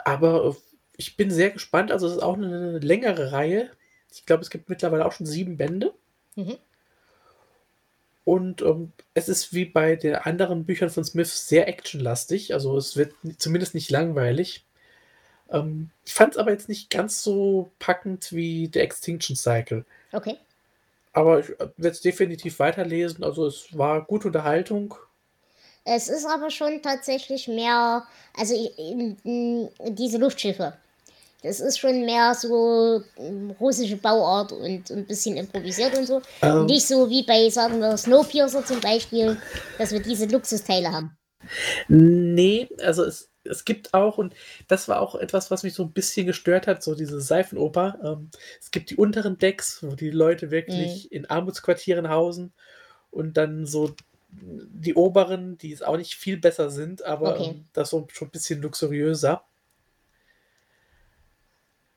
[0.00, 0.54] aber
[0.98, 1.90] ich bin sehr gespannt.
[1.90, 3.70] Also, es ist auch eine längere Reihe.
[4.12, 5.94] Ich glaube, es gibt mittlerweile auch schon sieben Bände.
[6.34, 6.58] Mhm.
[8.26, 12.52] Und ähm, es ist wie bei den anderen Büchern von Smith sehr actionlastig.
[12.54, 14.66] Also, es wird zumindest nicht langweilig.
[15.48, 19.84] Ähm, ich fand es aber jetzt nicht ganz so packend wie The Extinction Cycle.
[20.10, 20.38] Okay.
[21.12, 23.22] Aber ich äh, werde es definitiv weiterlesen.
[23.22, 24.96] Also, es war gute Unterhaltung.
[25.84, 28.54] Es ist aber schon tatsächlich mehr, also
[29.84, 30.76] diese Luftschiffe.
[31.42, 36.22] Das ist schon mehr so ähm, russische Bauart und ein bisschen improvisiert und so.
[36.42, 39.36] Ähm, Nicht so wie bei, sagen wir, Snowpiercer zum Beispiel,
[39.78, 41.16] dass wir diese Luxusteile haben.
[41.88, 44.34] Nee, also es, es gibt auch, und
[44.68, 47.98] das war auch etwas, was mich so ein bisschen gestört hat, so diese Seifenoper.
[48.02, 51.16] Ähm, es gibt die unteren Decks, wo die Leute wirklich mhm.
[51.16, 52.52] in Armutsquartieren hausen
[53.10, 53.94] und dann so
[54.28, 57.50] die oberen, die es auch nicht viel besser sind, aber okay.
[57.50, 59.44] ähm, das so schon ein bisschen luxuriöser.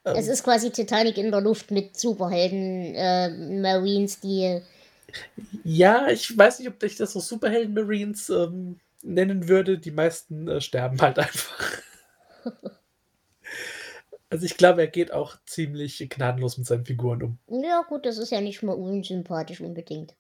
[0.03, 0.33] Es ähm.
[0.33, 4.61] ist quasi Titanic in der Luft mit Superhelden äh, Marines, die.
[5.63, 9.77] Ja, ich weiß nicht, ob ich das so Superhelden Marines ähm, nennen würde.
[9.77, 11.81] Die meisten äh, sterben halt einfach.
[14.29, 17.39] also ich glaube, er geht auch ziemlich gnadenlos mit seinen Figuren um.
[17.63, 20.15] Ja, gut, das ist ja nicht mal unsympathisch unbedingt.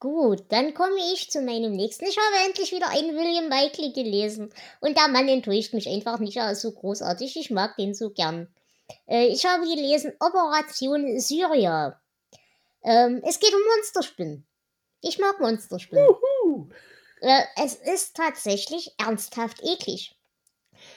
[0.00, 2.06] Gut, dann komme ich zu meinem nächsten.
[2.06, 4.52] Ich habe endlich wieder einen William Michael gelesen.
[4.80, 6.36] Und der Mann enttäuscht mich einfach nicht.
[6.36, 7.36] Er ist so großartig.
[7.36, 8.48] Ich mag den so gern.
[9.08, 12.00] Äh, ich habe gelesen Operation Syria.
[12.84, 14.46] Ähm, es geht um Monsterspinnen.
[15.00, 16.06] Ich mag Monsterspinnen.
[17.20, 20.14] Äh, es ist tatsächlich ernsthaft eklig.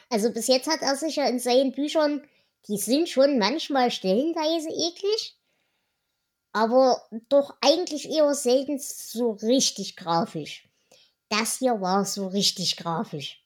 [0.10, 2.28] Also bis jetzt hat er sich ja in seinen Büchern,
[2.68, 5.36] die sind schon manchmal stellenweise eklig
[6.54, 10.68] aber doch eigentlich eher selten so richtig grafisch.
[11.30, 13.44] Das hier war so richtig grafisch.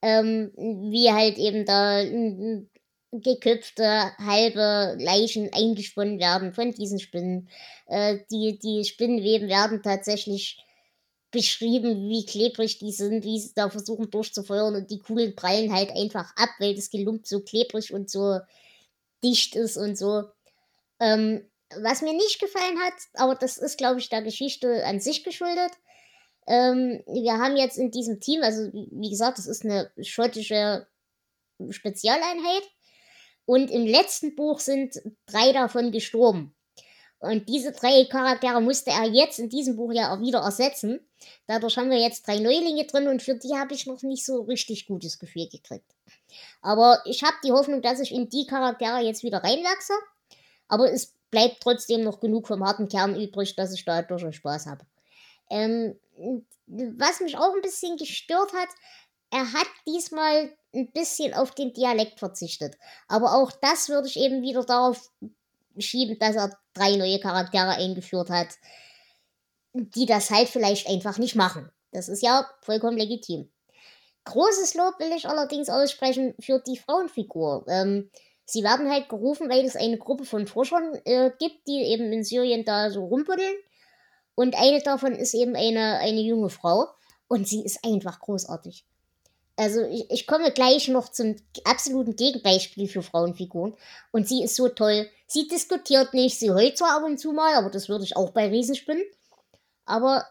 [0.00, 2.02] Ähm, wie halt eben da
[3.12, 7.48] geköpfte halbe Leichen eingesponnen werden von diesen Spinnen.
[7.86, 10.64] Äh, die, die Spinnenweben werden tatsächlich
[11.30, 15.90] beschrieben, wie klebrig die sind, wie sie da versuchen durchzufeuern und die Kugeln prallen halt
[15.90, 18.38] einfach ab, weil das Gelump so klebrig und so
[19.22, 20.24] dicht ist und so.
[21.00, 21.44] Ähm,
[21.80, 25.72] was mir nicht gefallen hat, aber das ist, glaube ich, der Geschichte an sich geschuldet.
[26.46, 30.86] Ähm, wir haben jetzt in diesem Team, also wie gesagt, das ist eine schottische
[31.70, 32.62] Spezialeinheit.
[33.44, 36.54] Und im letzten Buch sind drei davon gestorben.
[37.18, 41.00] Und diese drei Charaktere musste er jetzt in diesem Buch ja auch wieder ersetzen.
[41.46, 44.42] Dadurch haben wir jetzt drei Neulinge drin und für die habe ich noch nicht so
[44.42, 45.86] richtig gutes Gefühl gekriegt.
[46.62, 49.92] Aber ich habe die Hoffnung, dass ich in die Charaktere jetzt wieder reinwachse.
[50.66, 54.66] Aber es bleibt trotzdem noch genug vom harten Kern übrig, dass ich da durchaus Spaß
[54.66, 54.86] habe.
[55.50, 55.98] Ähm,
[56.66, 58.68] was mich auch ein bisschen gestört hat,
[59.30, 62.76] er hat diesmal ein bisschen auf den Dialekt verzichtet.
[63.08, 65.10] Aber auch das würde ich eben wieder darauf
[65.78, 68.48] schieben, dass er drei neue Charaktere eingeführt hat,
[69.72, 71.70] die das halt vielleicht einfach nicht machen.
[71.92, 73.50] Das ist ja vollkommen legitim.
[74.24, 77.64] Großes Lob will ich allerdings aussprechen für die Frauenfigur.
[77.68, 78.10] Ähm,
[78.52, 82.22] Sie werden halt gerufen, weil es eine Gruppe von Forschern äh, gibt, die eben in
[82.22, 83.54] Syrien da so rumbuddeln.
[84.34, 86.88] Und eine davon ist eben eine, eine junge Frau.
[87.28, 88.84] Und sie ist einfach großartig.
[89.56, 93.74] Also ich, ich komme gleich noch zum absoluten Gegenbeispiel für Frauenfiguren.
[94.10, 95.08] Und sie ist so toll.
[95.26, 98.32] Sie diskutiert nicht, sie heult zwar ab und zu mal, aber das würde ich auch
[98.32, 99.04] bei Riesenspinnen.
[99.86, 100.26] Aber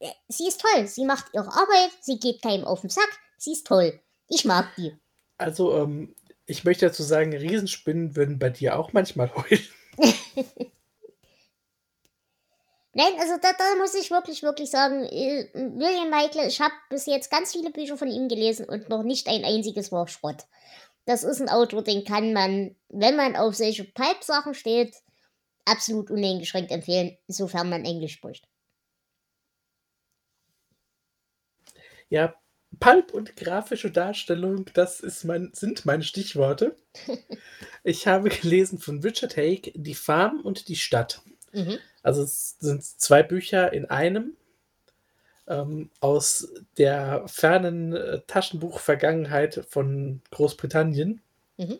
[0.00, 0.88] äh, sie ist toll.
[0.88, 3.10] Sie macht ihre Arbeit, sie geht keinem auf den Sack.
[3.38, 4.00] Sie ist toll.
[4.26, 4.92] Ich mag die.
[5.38, 6.16] Also, ähm,
[6.50, 9.66] ich möchte dazu sagen, Riesenspinnen würden bei dir auch manchmal heulen.
[12.92, 17.06] Nein, also da, da, muss ich wirklich, wirklich sagen, äh, William Michael, ich habe bis
[17.06, 20.44] jetzt ganz viele Bücher von ihm gelesen und noch nicht ein einziges war Schrott.
[21.04, 24.96] Das ist ein Autor, den kann man, wenn man auf solche Pipe-Sachen steht,
[25.64, 28.48] absolut uneingeschränkt empfehlen, sofern man Englisch spricht.
[32.08, 32.34] Ja,
[32.78, 36.76] Pulp und grafische Darstellung, das ist mein, sind meine Stichworte.
[37.84, 41.22] ich habe gelesen von Richard Haig Die Farm und die Stadt.
[41.52, 41.78] Mhm.
[42.02, 44.36] Also es sind zwei Bücher in einem.
[45.50, 51.20] ähm, aus der fernen äh, Taschenbuch-Vergangenheit von Großbritannien.
[51.56, 51.78] Mhm.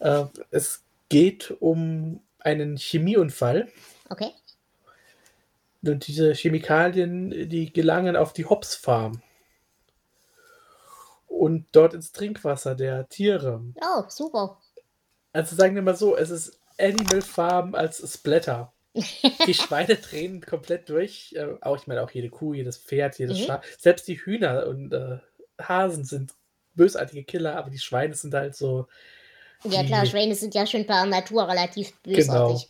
[0.00, 3.68] Äh, es geht um einen Chemieunfall.
[4.08, 4.30] Okay.
[5.82, 9.22] Und diese Chemikalien, die gelangen auf die Hobbs Farm.
[11.38, 13.62] Und dort ins Trinkwasser der Tiere.
[13.80, 14.58] Oh, super.
[15.32, 18.72] Also sagen wir mal so, es ist Animal Farm als Splatter.
[19.46, 21.34] Die Schweine drehen komplett durch.
[21.36, 23.44] Äh, auch, ich meine, auch jede Kuh, jedes Pferd, jedes Mhm.
[23.44, 23.64] Schaf.
[23.78, 25.18] Selbst die Hühner und äh,
[25.60, 26.32] Hasen sind
[26.74, 28.86] bösartige Killer, aber die Schweine sind halt so.
[29.64, 32.60] Ja klar, Schweine sind ja schon per Natur relativ Genau.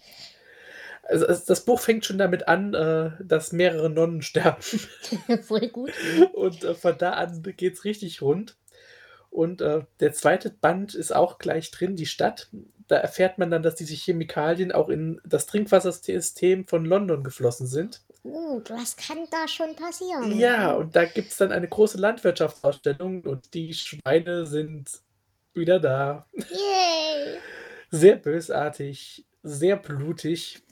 [1.09, 4.63] Also es, das Buch fängt schon damit an, äh, dass mehrere Nonnen sterben.
[5.43, 5.93] Voll gut.
[6.33, 8.57] Und äh, von da an geht's richtig rund.
[9.31, 12.49] Und äh, der zweite Band ist auch gleich drin, die Stadt.
[12.89, 18.03] Da erfährt man dann, dass diese Chemikalien auch in das Trinkwassersystem von London geflossen sind.
[18.25, 20.37] Uh, was kann da schon passieren?
[20.37, 24.91] Ja, und da gibt es dann eine große Landwirtschaftsausstellung und die Schweine sind
[25.55, 26.27] wieder da.
[26.33, 27.39] Yay!
[27.91, 30.63] Sehr bösartig, sehr blutig.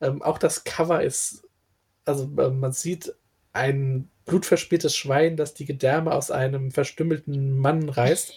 [0.00, 1.46] Ähm, auch das Cover ist,
[2.04, 3.14] also äh, man sieht
[3.52, 8.32] ein blutverschmiertes Schwein, das die Gedärme aus einem verstümmelten Mann reißt.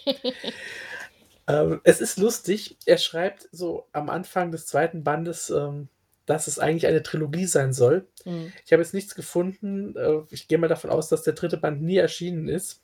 [1.48, 2.76] ähm, es ist lustig.
[2.84, 5.88] Er schreibt so am Anfang des zweiten Bandes, ähm,
[6.26, 8.08] dass es eigentlich eine Trilogie sein soll.
[8.24, 8.52] Hm.
[8.64, 9.94] Ich habe jetzt nichts gefunden.
[9.96, 12.82] Äh, Ich gehe mal davon aus, dass der dritte Band nie erschienen ist.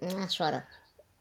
[0.00, 0.62] Ach, schade.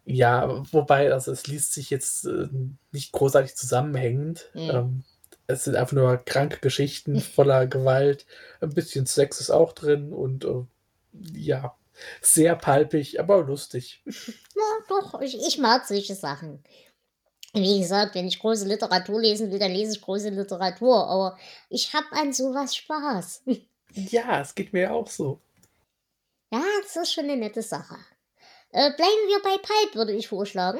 [0.04, 2.50] Ja, wobei, also es liest sich jetzt äh,
[2.92, 4.50] nicht großartig zusammenhängend.
[4.54, 4.70] Mhm.
[4.70, 5.04] Ähm,
[5.52, 8.26] es sind einfach nur kranke Geschichten voller Gewalt.
[8.62, 10.64] Ein bisschen Sex ist auch drin und äh,
[11.34, 11.76] ja,
[12.22, 14.02] sehr palpig, aber lustig.
[14.54, 16.64] Ja, doch, ich, ich mag solche Sachen.
[17.54, 21.38] Wie gesagt, wenn ich große Literatur lesen will, dann lese ich große Literatur, aber
[21.68, 23.44] ich habe an sowas Spaß.
[23.94, 25.42] Ja, es geht mir auch so.
[26.54, 27.96] Ja, das ist schon eine nette Sache.
[28.72, 30.80] Äh, bleiben wir bei Pulp, würde ich vorschlagen.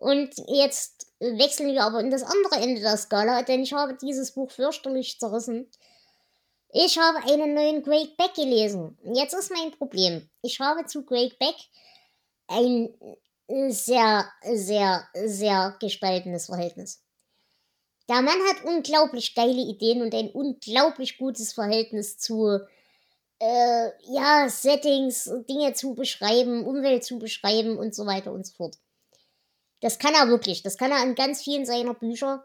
[0.00, 4.32] Und jetzt wechseln wir aber in das andere Ende der Skala, denn ich habe dieses
[4.32, 5.70] Buch fürchterlich zerrissen.
[6.72, 8.96] Ich habe einen neuen Greg Beck gelesen.
[9.12, 10.30] Jetzt ist mein Problem.
[10.40, 11.54] Ich habe zu Greg Beck
[12.48, 12.94] ein
[13.68, 17.02] sehr, sehr, sehr gespaltenes Verhältnis.
[18.08, 22.58] Der Mann hat unglaublich geile Ideen und ein unglaublich gutes Verhältnis zu
[23.38, 28.76] äh, ja, Settings, Dinge zu beschreiben, Umwelt zu beschreiben und so weiter und so fort.
[29.80, 30.62] Das kann er wirklich.
[30.62, 32.44] Das kann er in ganz vielen seiner Bücher.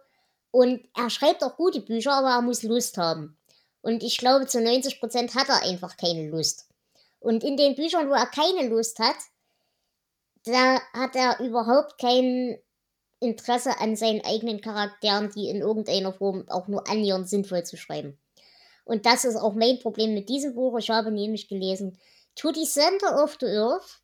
[0.51, 3.37] Und er schreibt auch gute Bücher, aber er muss Lust haben.
[3.81, 6.67] Und ich glaube, zu 90% hat er einfach keine Lust.
[7.19, 9.17] Und in den Büchern, wo er keine Lust hat,
[10.45, 12.57] da hat er überhaupt kein
[13.19, 18.17] Interesse an seinen eigenen Charakteren, die in irgendeiner Form auch nur annähernd sinnvoll zu schreiben.
[18.85, 20.77] Und das ist auch mein Problem mit diesem Buch.
[20.77, 21.97] Ich habe nämlich gelesen
[22.35, 24.01] To the Center of the Earth.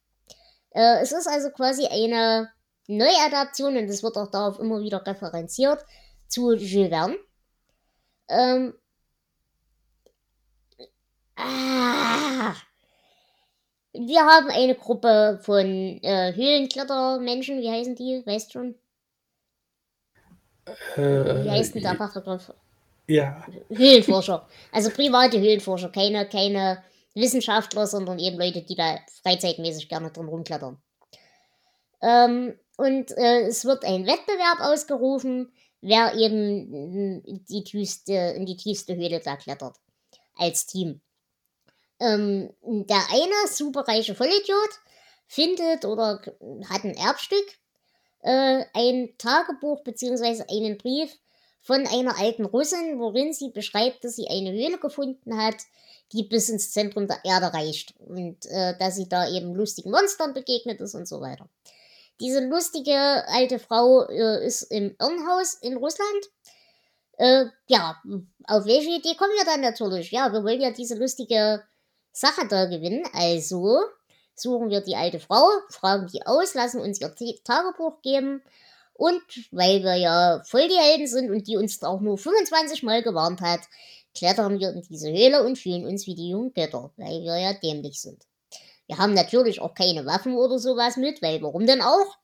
[0.71, 2.49] Äh, es ist also quasi eine
[2.87, 5.85] Neuadaption, und es wird auch darauf immer wieder referenziert,
[6.27, 7.17] zu Jules Verne.
[8.29, 8.73] Ähm,
[11.35, 12.53] ah,
[13.93, 18.23] wir haben eine Gruppe von äh, Höhlenklettermenschen, wie heißen die?
[18.25, 18.75] Weißt schon?
[20.95, 22.53] Äh, Wie heißt denn der Fachbegriff?
[23.07, 24.47] Ja, Höhlenforscher.
[24.71, 30.81] Also private Höhlenforscher, keine, keine Wissenschaftler, sondern eben Leute, die da freizeitmäßig gerne drin rumklettern.
[32.01, 38.57] Ähm, und äh, es wird ein Wettbewerb ausgerufen, wer eben mm, die tiefste, in die
[38.57, 39.75] tiefste Höhle da klettert.
[40.35, 40.99] Als Team.
[41.99, 44.69] Ähm, der eine superreiche Vollidiot
[45.27, 46.23] findet oder
[46.71, 47.45] hat ein Erbstück,
[48.23, 51.15] äh, ein Tagebuch beziehungsweise einen Brief
[51.59, 55.57] von einer alten Russin, worin sie beschreibt, dass sie eine Höhle gefunden hat,
[56.13, 60.33] die bis ins Zentrum der Erde reicht und äh, dass sie da eben lustigen Monstern
[60.33, 61.47] begegnet ist und so weiter.
[62.21, 66.29] Diese lustige alte Frau äh, ist im Irrenhaus in Russland.
[67.17, 67.99] Äh, ja,
[68.45, 70.11] auf welche Idee kommen wir dann natürlich?
[70.11, 71.63] Ja, wir wollen ja diese lustige
[72.11, 73.03] Sache da gewinnen.
[73.13, 73.79] Also
[74.35, 78.43] suchen wir die alte Frau, fragen die aus, lassen uns ihr Tagebuch geben.
[78.93, 83.01] Und weil wir ja voll die Helden sind und die uns auch nur 25 Mal
[83.01, 83.61] gewarnt hat,
[84.13, 87.53] klettern wir in diese Höhle und fühlen uns wie die jungen Götter, weil wir ja
[87.53, 88.27] dämlich sind.
[88.91, 92.17] Wir haben natürlich auch keine Waffen oder sowas mit, weil warum denn auch?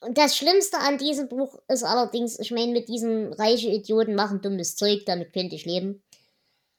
[0.00, 4.40] Und das Schlimmste an diesem Buch ist allerdings, ich meine, mit diesen reiche Idioten machen
[4.42, 6.02] dummes Zeug, damit könnte ich leben.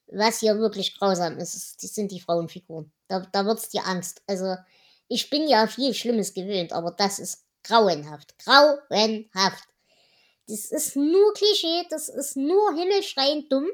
[0.08, 2.92] Was hier wirklich grausam ist, ist- sind die Frauenfiguren.
[3.08, 4.22] Da, da wird's dir Angst.
[4.28, 4.58] Also,
[5.08, 8.38] ich bin ja viel Schlimmes gewöhnt, aber das ist grauenhaft.
[8.40, 9.64] Grauenhaft.
[10.50, 13.70] Das ist nur Klischee, das ist nur himmelschreiend dumm.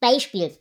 [0.00, 0.56] Beispiel.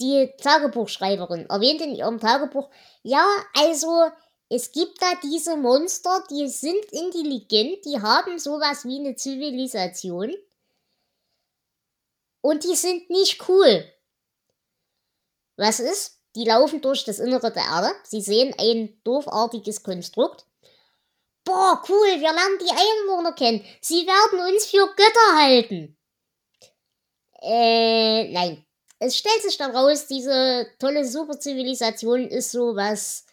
[0.00, 2.70] Die Tagebuchschreiberin erwähnt in ihrem Tagebuch,
[3.02, 4.10] ja, also
[4.48, 10.34] es gibt da diese Monster, die sind intelligent, die haben sowas wie eine Zivilisation
[12.40, 13.90] und die sind nicht cool.
[15.56, 16.20] Was ist?
[16.36, 20.44] Die laufen durch das Innere der Erde, sie sehen ein dorfartiges Konstrukt.
[21.44, 23.64] Boah, cool, wir lernen die Einwohner kennen.
[23.80, 25.96] Sie werden uns für Götter halten.
[27.40, 28.63] Äh, nein
[29.04, 33.26] es stellt sich dann raus, diese tolle Superzivilisation ist so was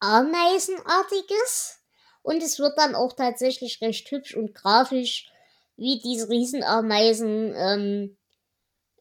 [0.00, 1.78] Ameisenartiges.
[2.22, 5.30] Und es wird dann auch tatsächlich recht hübsch und grafisch,
[5.76, 8.16] wie diese Riesenameisen ähm,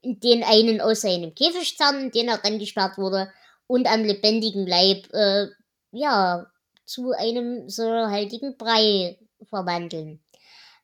[0.03, 3.31] den einen aus seinem Käfig zerren, den er rangesperrt wurde,
[3.67, 5.47] und am lebendigen Leib, äh,
[5.91, 6.47] ja,
[6.85, 9.17] zu einem säurehaltigen Brei
[9.47, 10.21] verwandeln.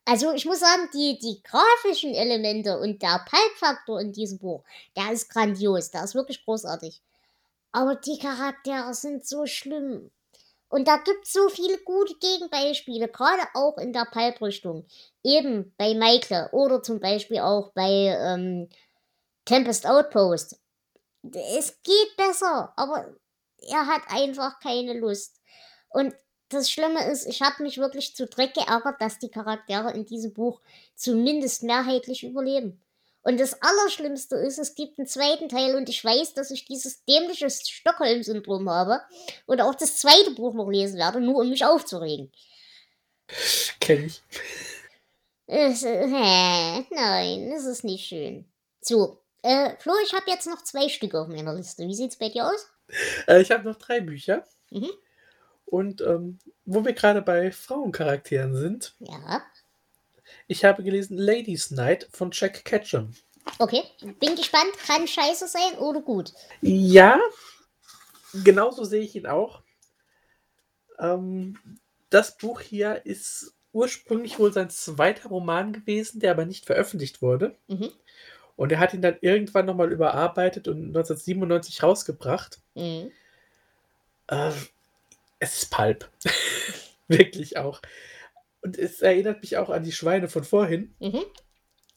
[0.08, 4.64] Also ich muss sagen, die, die grafischen Elemente und der Pulp-Faktor in diesem Buch,
[4.96, 7.02] der ist grandios, der ist wirklich großartig.
[7.74, 10.10] Aber die Charaktere sind so schlimm.
[10.70, 14.86] Und da gibt es so viele gute Gegenbeispiele, gerade auch in der Pulp-Richtung.
[15.24, 18.70] Eben bei Michael oder zum Beispiel auch bei ähm,
[19.44, 20.58] Tempest Outpost.
[21.34, 23.14] Es geht besser, aber
[23.58, 25.42] er hat einfach keine Lust.
[25.90, 26.16] Und
[26.50, 30.34] das Schlimme ist, ich habe mich wirklich zu Dreck geärgert, dass die Charaktere in diesem
[30.34, 30.62] Buch
[30.96, 32.82] zumindest mehrheitlich überleben.
[33.24, 37.04] Und das Allerschlimmste ist, es gibt einen zweiten Teil und ich weiß, dass ich dieses
[37.04, 39.02] dämliche Stockholm-Syndrom habe
[39.46, 42.32] und auch das zweite Buch noch lesen werde, nur um mich aufzuregen.
[43.82, 44.22] Kenn ich.
[45.46, 46.08] Es, äh,
[46.90, 48.46] nein, das ist nicht schön.
[48.80, 51.86] So, äh, Flo, ich habe jetzt noch zwei Stücke auf meiner Liste.
[51.86, 52.70] Wie sieht's bei dir aus?
[53.28, 54.46] Äh, ich habe noch drei Bücher.
[54.72, 54.90] Mhm.
[55.68, 58.96] Und ähm, wo wir gerade bei Frauencharakteren sind.
[59.00, 59.44] Ja.
[60.48, 63.14] Ich habe gelesen Ladies Night von Jack Ketchum.
[63.60, 63.84] Okay,
[64.20, 64.72] bin gespannt.
[64.86, 66.34] Kann scheiße sein oder gut?
[66.62, 67.20] Ja,
[68.44, 69.62] genauso sehe ich ihn auch.
[71.00, 71.58] Ähm,
[72.10, 77.56] das Buch hier ist ursprünglich wohl sein zweiter Roman gewesen, der aber nicht veröffentlicht wurde.
[77.68, 77.92] Mhm.
[78.56, 82.60] Und er hat ihn dann irgendwann nochmal überarbeitet und 1997 rausgebracht.
[82.74, 83.12] Mhm.
[84.28, 84.52] Äh,
[85.40, 86.10] es ist Pulp.
[87.08, 87.82] Wirklich auch.
[88.62, 90.96] Und es erinnert mich auch an die Schweine von vorhin.
[91.00, 91.24] Mhm.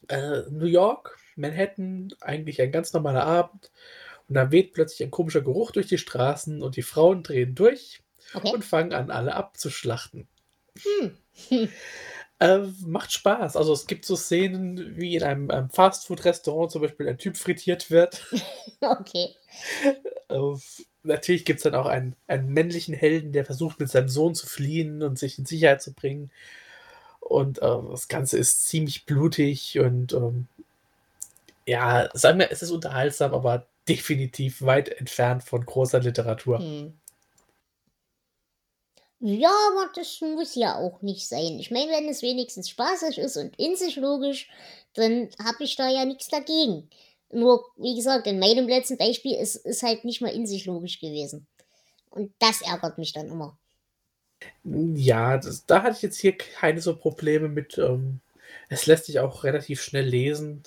[0.08, 3.70] Äh, New York, Manhattan, eigentlich ein ganz normaler Abend.
[4.28, 8.02] Und da weht plötzlich ein komischer Geruch durch die Straßen und die Frauen drehen durch
[8.34, 8.52] okay.
[8.52, 10.28] und fangen an, alle abzuschlachten.
[10.82, 11.16] Hm.
[12.42, 13.54] Äh, macht Spaß.
[13.54, 17.90] Also es gibt so Szenen, wie in einem, einem Fastfood-Restaurant zum Beispiel ein Typ frittiert
[17.90, 18.24] wird.
[18.80, 19.36] okay.
[20.30, 20.54] Äh,
[21.02, 24.46] natürlich gibt es dann auch einen, einen männlichen Helden, der versucht, mit seinem Sohn zu
[24.46, 26.30] fliehen und sich in Sicherheit zu bringen.
[27.20, 30.48] Und äh, das Ganze ist ziemlich blutig und ähm,
[31.66, 36.58] ja, sagen wir, es ist unterhaltsam, aber definitiv weit entfernt von großer Literatur.
[36.58, 36.94] Hm.
[39.22, 41.58] Ja, aber das muss ja auch nicht sein.
[41.58, 44.48] Ich meine, wenn es wenigstens spaßig ist und in sich logisch,
[44.94, 46.88] dann habe ich da ja nichts dagegen.
[47.32, 51.00] Nur, wie gesagt, in meinem letzten Beispiel ist es halt nicht mal in sich logisch
[51.00, 51.46] gewesen.
[52.10, 53.56] Und das ärgert mich dann immer.
[54.64, 57.78] Ja, das, da hatte ich jetzt hier keine so Probleme mit.
[57.78, 58.20] Ähm,
[58.68, 60.62] es lässt sich auch relativ schnell lesen.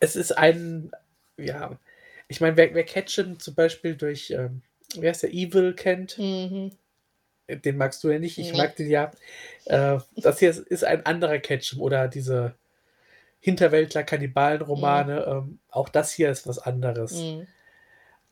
[0.00, 0.90] Es ist ein,
[1.36, 1.78] ja,
[2.28, 4.62] ich meine, wer, wer Ketchum zum Beispiel durch, ähm,
[4.96, 6.72] wer ist der Evil kennt, mhm.
[7.48, 8.58] den magst du ja nicht, ich nee.
[8.58, 9.10] mag den ja.
[9.66, 12.54] Äh, das hier ist, ist ein anderer Ketchum oder diese
[13.40, 15.20] Hinterwäldler, Kannibalen-Romane.
[15.20, 15.32] Mhm.
[15.32, 17.12] Ähm, auch das hier ist was anderes.
[17.12, 17.46] Mhm.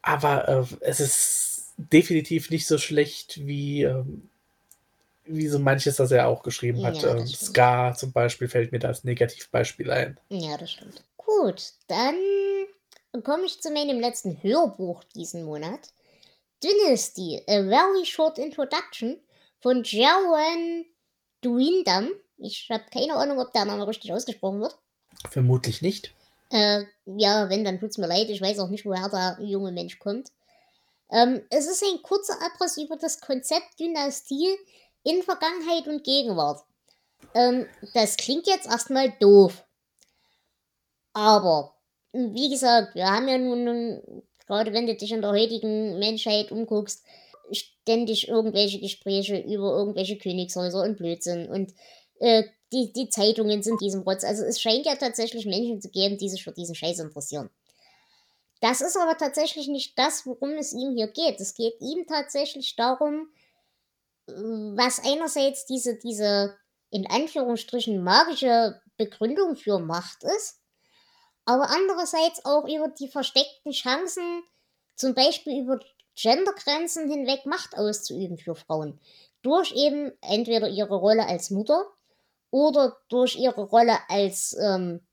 [0.03, 4.29] Aber äh, es ist definitiv nicht so schlecht wie, ähm,
[5.25, 7.03] wie so manches, das er auch geschrieben hat.
[7.03, 10.19] Ja, ähm, Scar zum Beispiel fällt mir da als Negativbeispiel ein.
[10.29, 11.03] Ja, das stimmt.
[11.17, 12.15] Gut, dann
[13.23, 15.81] komme ich zu meinem letzten Hörbuch diesen Monat.
[16.63, 19.19] Dynasty, A Very Short Introduction
[19.61, 20.85] von Jawan
[21.43, 22.11] Duindam.
[22.39, 24.79] Ich habe keine Ahnung, ob der Name richtig ausgesprochen wird.
[25.31, 26.12] Vermutlich nicht.
[26.51, 28.31] Äh, ja, wenn, dann tut's mir leid.
[28.31, 30.31] Ich weiß auch nicht, woher der junge Mensch kommt.
[31.11, 34.57] Ähm, es ist ein kurzer Abriss über das Konzept Dynastie
[35.03, 36.62] in Vergangenheit und Gegenwart.
[37.35, 39.64] Ähm, das klingt jetzt erstmal doof.
[41.12, 41.75] Aber,
[42.12, 47.05] wie gesagt, wir haben ja nun, gerade wenn du dich in der heutigen Menschheit umguckst,
[47.53, 51.49] ständig irgendwelche Gespräche über irgendwelche Königshäuser und Blödsinn.
[51.49, 51.73] Und
[52.19, 54.25] äh, die, die Zeitungen sind diesem Rotz.
[54.25, 57.51] Also es scheint ja tatsächlich Menschen zu geben, die sich für diesen Scheiß interessieren.
[58.61, 61.41] Das ist aber tatsächlich nicht das, worum es ihm hier geht.
[61.41, 63.29] Es geht ihm tatsächlich darum,
[64.27, 66.57] was einerseits diese, diese
[66.91, 70.61] in Anführungsstrichen magische Begründung für Macht ist,
[71.45, 74.43] aber andererseits auch über die versteckten Chancen,
[74.97, 75.79] zum Beispiel über
[76.17, 78.99] Gendergrenzen hinweg Macht auszuüben für Frauen.
[79.43, 81.87] Durch eben entweder ihre Rolle als Mutter
[82.51, 85.07] oder durch ihre Rolle als ähm,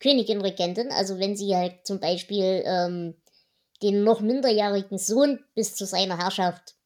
[0.00, 3.20] Königin-Regentin, also wenn sie halt zum Beispiel ähm,
[3.82, 6.76] den noch minderjährigen Sohn bis zu seiner Herrschaft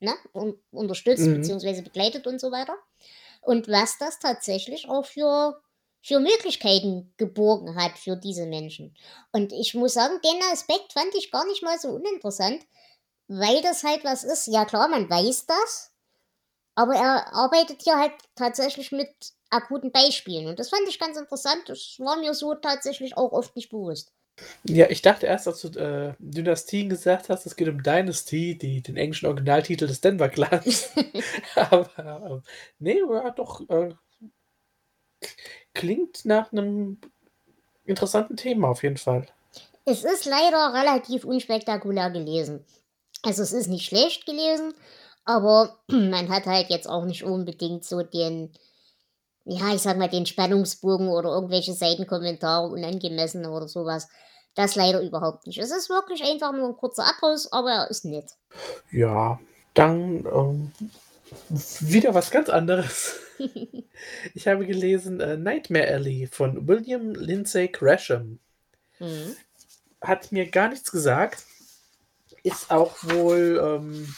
[0.00, 1.40] ne, un unterstützt mhm.
[1.40, 1.82] bzw.
[1.82, 2.76] begleitet und so weiter.
[3.40, 5.60] Und was das tatsächlich auch für,
[6.02, 8.96] für Möglichkeiten geborgen hat für diese Menschen.
[9.32, 12.64] Und ich muss sagen, den Aspekt fand ich gar nicht mal so uninteressant,
[13.28, 14.46] weil das halt was ist.
[14.48, 15.92] Ja klar, man weiß das,
[16.76, 19.08] aber er arbeitet hier halt tatsächlich mit
[19.50, 20.46] akuten Beispielen.
[20.46, 21.62] Und das fand ich ganz interessant.
[21.66, 24.12] Das war mir so tatsächlich auch oft nicht bewusst.
[24.64, 28.82] Ja, ich dachte erst, als du äh, Dynastien gesagt hast, es geht um Dynasty, die,
[28.82, 30.90] den englischen Originaltitel des Denver Clans.
[31.54, 33.94] aber äh, nee, ja, doch äh,
[35.72, 37.00] klingt nach einem
[37.86, 39.26] interessanten Thema auf jeden Fall.
[39.86, 42.66] Es ist leider relativ unspektakulär gelesen.
[43.22, 44.74] Also es ist nicht schlecht gelesen,
[45.26, 48.52] aber man hat halt jetzt auch nicht unbedingt so den,
[49.44, 54.08] ja, ich sag mal, den Spannungsbogen oder irgendwelche Seitenkommentare unangemessen oder sowas.
[54.54, 55.58] Das leider überhaupt nicht.
[55.58, 58.30] Es ist wirklich einfach nur ein kurzer Abriss, aber er ist nett.
[58.90, 59.38] Ja,
[59.74, 60.72] dann ähm,
[61.80, 63.16] wieder was ganz anderes.
[64.34, 68.38] ich habe gelesen äh, Nightmare Alley von William Lindsay Gresham.
[68.98, 69.36] Mhm.
[70.00, 71.44] Hat mir gar nichts gesagt.
[72.42, 74.14] Ist auch wohl ähm,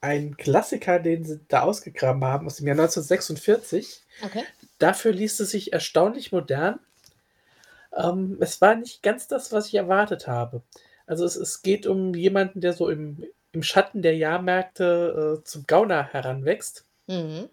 [0.00, 4.02] ein Klassiker, den sie da ausgegraben haben, aus dem Jahr 1946.
[4.22, 4.44] Okay.
[4.78, 6.78] Dafür liest es sich erstaunlich modern.
[7.96, 10.62] Ähm, es war nicht ganz das, was ich erwartet habe.
[11.06, 15.66] Also es, es geht um jemanden, der so im, im Schatten der Jahrmärkte äh, zum
[15.66, 16.84] Gauner heranwächst.
[17.06, 17.48] Mhm.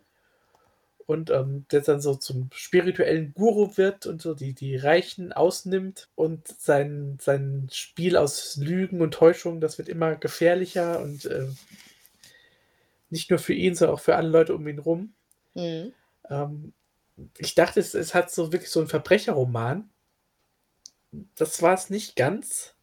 [1.05, 6.07] Und ähm, der dann so zum spirituellen Guru wird und so die, die Reichen ausnimmt
[6.15, 11.47] und sein, sein Spiel aus Lügen und Täuschung, das wird immer gefährlicher und äh,
[13.13, 15.13] nicht nur für ihn, sondern auch für alle Leute um ihn rum.
[15.53, 15.93] Mhm.
[16.29, 16.73] Ähm,
[17.37, 19.89] ich dachte, es, es hat so wirklich so einen Verbrecherroman.
[21.35, 22.75] Das war es nicht ganz.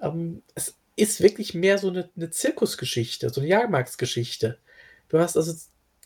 [0.00, 4.58] Ähm, es ist wirklich mehr so eine, eine Zirkusgeschichte, so eine Jahrmarktsgeschichte.
[5.08, 5.54] Du hast also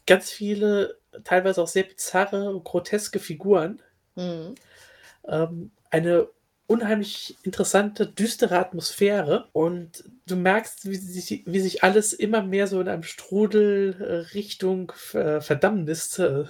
[0.06, 3.80] ganz viele, teilweise auch sehr bizarre, groteske Figuren.
[4.14, 4.54] Mhm.
[5.26, 6.28] Ähm, eine
[6.72, 12.80] unheimlich interessante, düstere Atmosphäre und du merkst, wie sich, wie sich alles immer mehr so
[12.80, 16.44] in einem Strudel äh, Richtung äh, Verdammnis äh,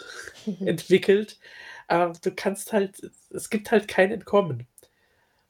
[0.64, 1.40] entwickelt.
[1.88, 4.68] Aber du kannst halt, es gibt halt kein Entkommen.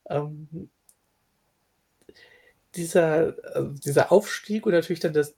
[0.08, 0.70] Ähm,
[2.74, 5.34] dieser, also dieser Aufstieg und natürlich dann das,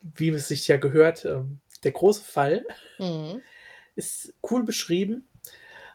[0.00, 2.64] wie es sich ja gehört, ähm, der große Fall,
[2.98, 3.42] mhm.
[3.94, 5.28] ist cool beschrieben.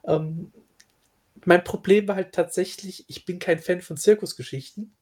[0.05, 0.53] Ähm,
[1.45, 4.95] mein Problem war halt tatsächlich, ich bin kein Fan von Zirkusgeschichten.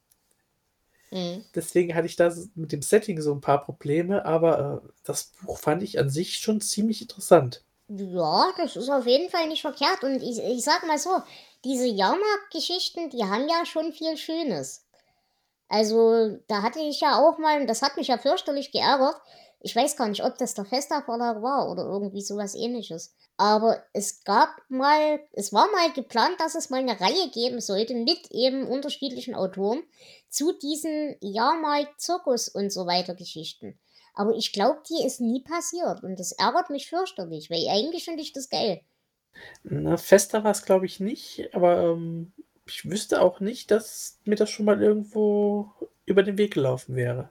[1.12, 1.44] Mhm.
[1.54, 5.60] Deswegen hatte ich da mit dem Setting so ein paar Probleme, aber äh, das Buch
[5.60, 7.64] fand ich an sich schon ziemlich interessant.
[7.90, 10.04] Ja, das ist auf jeden Fall nicht verkehrt.
[10.04, 11.22] Und ich, ich sag mal so,
[11.66, 14.86] diese Jahrmarktgeschichten, die haben ja schon viel Schönes.
[15.68, 19.16] Also, da hatte ich ja auch mal, und das hat mich ja fürchterlich geärgert,
[19.64, 23.14] ich weiß gar nicht, ob das der Festa Verlag war oder irgendwie sowas ähnliches.
[23.38, 27.94] Aber es gab mal, es war mal geplant, dass es mal eine Reihe geben sollte
[27.94, 29.84] mit eben unterschiedlichen Autoren
[30.30, 33.78] zu diesen Jahrmarkt, Zirkus und so weiter Geschichten.
[34.14, 38.24] Aber ich glaube, die ist nie passiert und das ärgert mich fürchterlich, weil eigentlich finde
[38.24, 38.82] ich das geil.
[39.64, 42.34] Na, fester war es, glaube ich, nicht, aber ähm,
[42.66, 45.72] ich wüsste auch nicht, dass mir das schon mal irgendwo
[46.06, 47.30] über den Weg gelaufen wäre.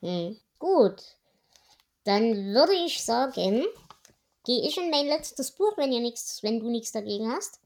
[0.00, 1.16] Hm, gut.
[2.06, 3.64] Dann würde ich sagen,
[4.44, 7.58] gehe ich in mein letztes Buch, wenn ihr nichts, wenn du nichts dagegen hast.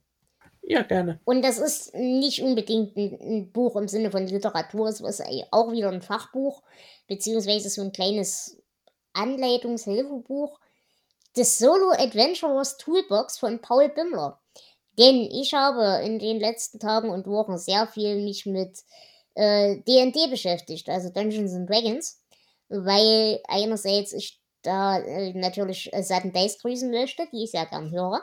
[0.63, 1.19] Ja, gerne.
[1.25, 5.71] Und das ist nicht unbedingt ein, ein, Buch im Sinne von Literatur, es ist auch
[5.71, 6.63] wieder ein Fachbuch,
[7.07, 8.57] beziehungsweise so ein kleines
[9.13, 10.59] Anleitungshilfebuch.
[11.35, 14.39] Das Solo Adventurers Toolbox von Paul Bimmler.
[14.97, 18.79] Denn ich habe in den letzten Tagen und Wochen sehr viel mich mit
[19.37, 22.20] D&D äh, beschäftigt, also Dungeons and Dragons
[22.71, 27.91] weil einerseits ich da äh, natürlich äh, Sudden Days grüßen möchte, die ich sehr gern
[27.91, 28.21] höre.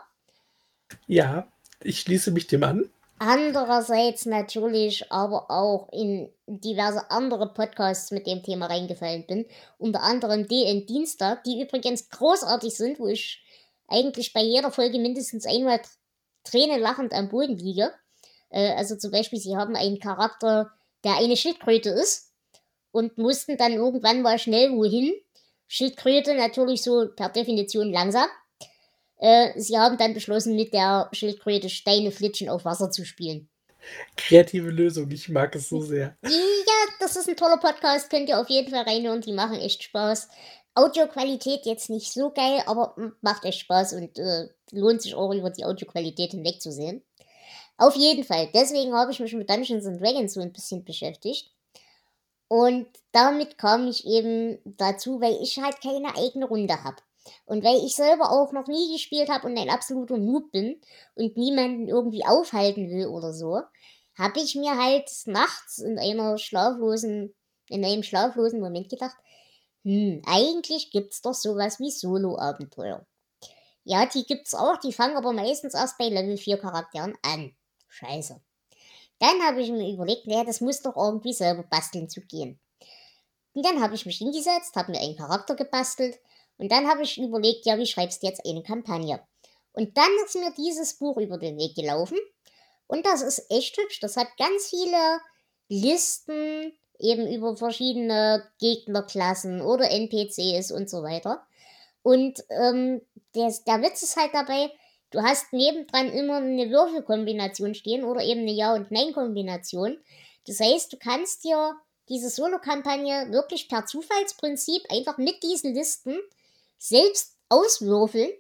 [1.07, 1.49] Ja,
[1.83, 2.91] ich schließe mich dem an.
[3.19, 9.47] Andererseits natürlich aber auch in diverse andere Podcasts mit dem Thema reingefallen bin.
[9.77, 13.43] Unter anderem DN Dienstag, die übrigens großartig sind, wo ich
[13.89, 15.81] eigentlich bei jeder Folge mindestens einmal
[16.45, 17.93] Tränen lachend am Boden liege.
[18.51, 20.71] Äh, also zum Beispiel, sie haben einen Charakter,
[21.05, 22.28] der eine Schildkröte ist
[22.99, 25.15] und mussten dann irgendwann mal schnell wohin.
[25.69, 28.27] Schildkröte natürlich so per Definition langsam.
[29.19, 33.49] Äh, sie haben dann beschlossen, mit der Schildkröte Steine flitschen auf Wasser zu spielen.
[34.17, 36.17] Kreative Lösung, ich mag es so sehr.
[36.25, 36.31] Ja,
[37.01, 40.29] das ist ein toller Podcast, könnt ihr auf jeden Fall reinhören, die machen echt Spaß.
[40.75, 45.51] Audioqualität jetzt nicht so geil, aber macht echt Spaß und äh, lohnt sich auch über
[45.51, 47.03] die Audioqualität hinwegzusehen.
[47.77, 51.53] Auf jeden Fall, deswegen habe ich mich mit Dungeons and Dragons so ein bisschen beschäftigt.
[52.49, 56.97] Und damit kam ich eben dazu, weil ich halt keine eigene Runde habe.
[57.45, 60.81] Und weil ich selber auch noch nie gespielt habe und ein absoluter Noob bin
[61.15, 63.61] und niemanden irgendwie aufhalten will oder so,
[64.17, 67.35] habe ich mir halt nachts in einer schlaflosen,
[67.69, 69.17] in einem schlaflosen Moment gedacht,
[69.85, 73.07] hm, eigentlich gibt's doch sowas wie Solo-Abenteuer.
[73.85, 77.57] Ja, die gibt's auch, die fangen aber meistens erst bei Level 4 Charakteren an.
[77.89, 78.41] Scheiße.
[79.19, 82.61] Dann habe ich mir überlegt, naja, das muss doch irgendwie selber basteln zu gehen.
[83.55, 86.19] Und dann habe ich mich hingesetzt, habe mir einen Charakter gebastelt
[86.59, 89.21] und dann habe ich überlegt, ja, wie schreibst du jetzt eine Kampagne?
[89.73, 92.19] Und dann ist mir dieses Buch über den Weg gelaufen
[92.87, 94.01] und das ist echt hübsch.
[94.01, 95.21] Das hat ganz viele
[95.69, 101.47] Listen eben über verschiedene Gegnerklassen oder NPCs und so weiter.
[102.03, 103.03] Und ähm,
[103.35, 104.71] der, der Witz ist halt dabei,
[105.11, 109.99] Du hast nebendran immer eine Würfelkombination stehen oder eben eine Ja- und Nein-Kombination.
[110.47, 111.77] Das heißt, du kannst dir
[112.09, 116.19] diese Solo-Kampagne wirklich per Zufallsprinzip einfach mit diesen Listen
[116.79, 118.31] selbst auswürfeln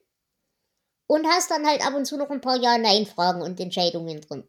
[1.07, 4.49] und hast dann halt ab und zu noch ein paar Ja-Nein-Fragen und Entscheidungen drin.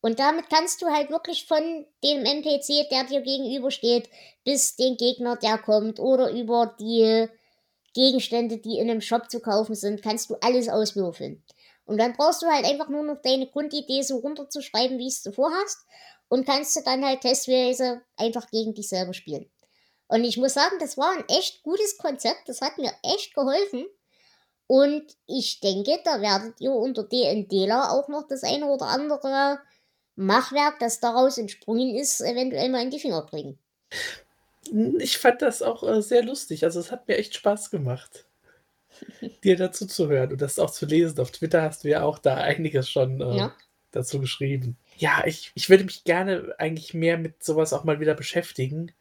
[0.00, 4.08] Und damit kannst du halt wirklich von dem NPC, der dir gegenübersteht,
[4.44, 7.28] bis den Gegner, der kommt, oder über die
[7.96, 11.42] Gegenstände, die in einem Shop zu kaufen sind, kannst du alles auswürfeln.
[11.86, 15.32] Und dann brauchst du halt einfach nur noch deine Grundidee so runterzuschreiben, wie es du
[15.32, 15.78] vorhast.
[16.28, 19.48] Und kannst du dann halt testweise einfach gegen dich selber spielen.
[20.08, 22.48] Und ich muss sagen, das war ein echt gutes Konzept.
[22.48, 23.86] Das hat mir echt geholfen.
[24.66, 29.60] Und ich denke, da werdet ihr unter DNDler auch noch das eine oder andere
[30.16, 33.58] Machwerk, das daraus entsprungen ist, eventuell mal in die Finger bringen.
[34.98, 36.64] Ich fand das auch äh, sehr lustig.
[36.64, 38.26] Also es hat mir echt Spaß gemacht,
[39.44, 41.18] dir dazu zu hören und das auch zu lesen.
[41.20, 43.54] Auf Twitter hast du ja auch da einiges schon äh, ja.
[43.90, 44.76] dazu geschrieben.
[44.96, 48.92] Ja, ich, ich würde mich gerne eigentlich mehr mit sowas auch mal wieder beschäftigen,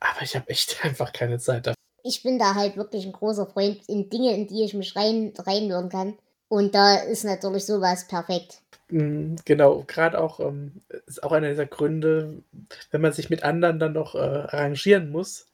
[0.00, 1.76] aber ich habe echt einfach keine Zeit dafür.
[2.04, 5.32] Ich bin da halt wirklich ein großer Freund in Dinge, in die ich mich rein,
[5.38, 6.18] reinhören kann.
[6.52, 8.60] Und da ist natürlich sowas perfekt.
[8.90, 12.42] Mm, genau, gerade auch ähm, ist auch einer dieser Gründe,
[12.90, 15.46] wenn man sich mit anderen dann noch äh, arrangieren muss,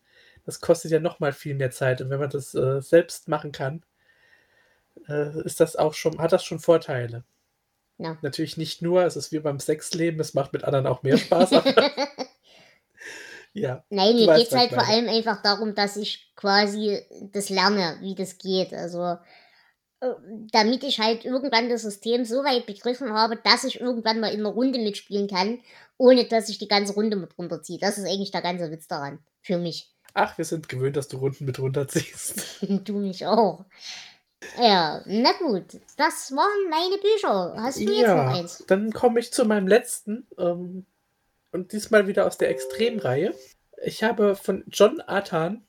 [0.45, 2.01] das kostet ja noch mal viel mehr Zeit.
[2.01, 3.85] Und wenn man das äh, selbst machen kann,
[5.09, 7.23] äh, ist das auch schon, hat das schon Vorteile.
[7.99, 8.19] Ja.
[8.23, 11.51] Natürlich nicht nur, es ist wie beim Sexleben, es macht mit anderen auch mehr Spaß.
[13.53, 13.85] ja.
[13.89, 16.99] Nein, mir geht es halt vor allem einfach darum, dass ich quasi
[17.33, 18.75] das lerne, wie das geht.
[18.75, 19.17] Also
[20.01, 24.41] damit ich halt irgendwann das System so weit begriffen habe, dass ich irgendwann mal in
[24.41, 25.61] einer Runde mitspielen kann,
[25.97, 27.79] ohne dass ich die ganze Runde mit runterziehe.
[27.81, 29.19] Das ist eigentlich der ganze Witz daran.
[29.43, 29.91] Für mich.
[30.15, 32.59] Ach, wir sind gewöhnt, dass du Runden mit runterziehst.
[32.63, 33.65] du mich auch.
[34.61, 35.81] Ja, na gut.
[35.97, 37.55] Das waren meine Bücher.
[37.61, 38.65] Hast du ja, jetzt noch eins?
[38.69, 40.27] Dann komme ich zu meinem letzten.
[40.39, 40.87] Ähm,
[41.51, 43.35] und diesmal wieder aus der Extremreihe.
[43.85, 45.65] Ich habe von John Athan,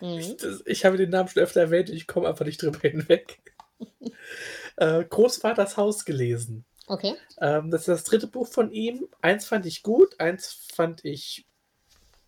[0.00, 0.18] mhm.
[0.18, 3.38] ich, ich, habe den Namen schon öfter erwähnt, ich komme einfach nicht drüber hinweg
[4.76, 6.64] äh, Großvaters Haus gelesen.
[6.86, 7.14] Okay.
[7.40, 9.08] Ähm, das ist das dritte Buch von ihm.
[9.20, 11.46] Eins fand ich gut, eins fand ich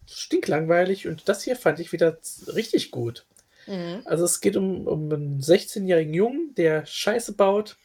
[0.06, 2.18] stinklangweilig und das hier fand ich wieder
[2.54, 3.26] richtig gut.
[3.66, 4.02] Mhm.
[4.04, 7.76] Also es geht um, um einen 16-jährigen Jungen, der Scheiße baut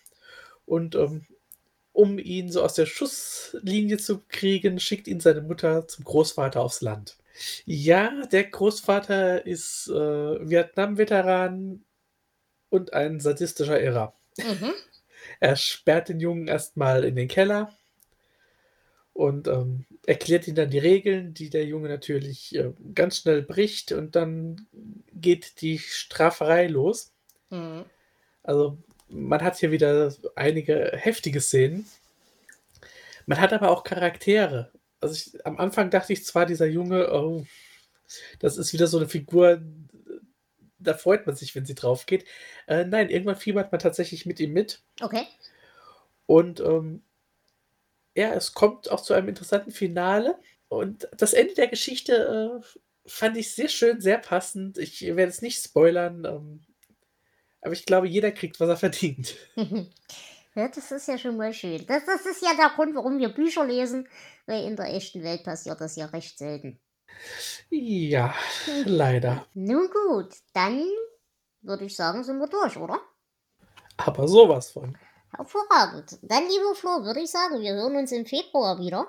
[0.65, 1.25] und ähm,
[1.91, 6.81] um ihn so aus der Schusslinie zu kriegen, schickt ihn seine Mutter zum Großvater aufs
[6.81, 7.17] Land.
[7.65, 9.93] Ja, der Großvater ist äh,
[10.49, 11.83] Vietnam-Veteran,
[12.73, 14.15] und ein sadistischer Irrer.
[14.37, 14.73] Mhm.
[15.39, 17.71] Er sperrt den Jungen erstmal in den Keller
[19.13, 23.91] und ähm, erklärt ihm dann die Regeln, die der Junge natürlich äh, ganz schnell bricht
[23.91, 24.65] und dann
[25.13, 27.11] geht die Straferei los.
[27.51, 27.85] Mhm.
[28.41, 31.85] Also man hat hier wieder einige heftige Szenen.
[33.27, 34.71] Man hat aber auch Charaktere.
[34.99, 37.45] Also ich, am Anfang dachte ich zwar, dieser Junge, oh,
[38.39, 39.61] das ist wieder so eine Figur,
[40.83, 42.25] da freut man sich, wenn sie drauf geht.
[42.67, 44.81] Äh, nein, irgendwann fiebert man tatsächlich mit ihm mit.
[45.01, 45.25] Okay.
[46.25, 47.03] Und ähm,
[48.15, 50.37] ja, es kommt auch zu einem interessanten Finale.
[50.67, 54.77] Und das Ende der Geschichte äh, fand ich sehr schön, sehr passend.
[54.77, 56.61] Ich werde es nicht spoilern, ähm,
[57.61, 59.35] aber ich glaube, jeder kriegt, was er verdient.
[59.55, 61.85] ja, das ist ja schon mal schön.
[61.85, 64.07] Das, das ist ja der Grund, warum wir Bücher lesen,
[64.45, 66.79] weil in der echten Welt passiert das ja recht selten.
[67.69, 68.33] Ja,
[68.85, 69.45] leider.
[69.53, 70.85] Nun gut, dann
[71.61, 72.99] würde ich sagen, sind wir durch, oder?
[73.97, 74.97] Aber sowas von.
[75.35, 76.19] Hervorragend.
[76.21, 79.07] Dann, lieber Flo, würde ich sagen, wir hören uns im Februar wieder.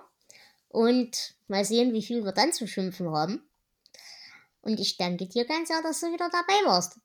[0.68, 3.47] Und mal sehen, wie viel wir dann zu schimpfen haben.
[4.62, 6.99] Und ich danke dir ganz sehr, dass du wieder dabei warst.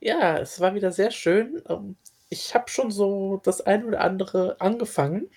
[0.00, 1.62] Ja, es war wieder sehr schön.
[1.68, 1.96] Ähm,
[2.28, 5.30] ich habe schon so das eine oder andere angefangen.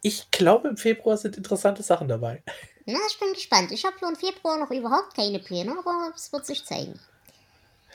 [0.00, 2.42] Ich glaube, im Februar sind interessante Sachen dabei.
[2.86, 3.72] Na, ich bin gespannt.
[3.72, 6.98] Ich habe für den Februar noch überhaupt keine Pläne, aber es wird sich zeigen.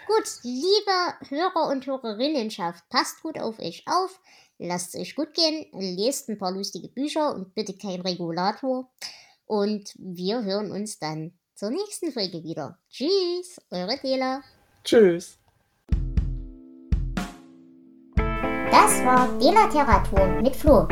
[0.08, 4.20] Gut, liebe Hörer und Hörerinnenschaft, passt gut auf euch auf,
[4.58, 8.90] lasst es euch gut gehen, lest ein paar lustige Bücher und bitte kein Regulator.
[9.46, 12.80] Und wir hören uns dann zur nächsten Folge wieder.
[12.90, 14.42] Tschüss, eure Dela.
[14.84, 15.38] Tschüss.
[18.72, 20.88] Das war Delateratur mit Flo,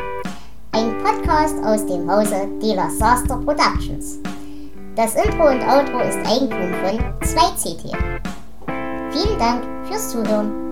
[0.77, 4.19] ein Podcast aus dem Hause Dela Saster Productions.
[4.95, 7.97] Das Intro und Outro ist Eigentum von 2CT.
[9.11, 10.66] Vielen Dank fürs Zuhören.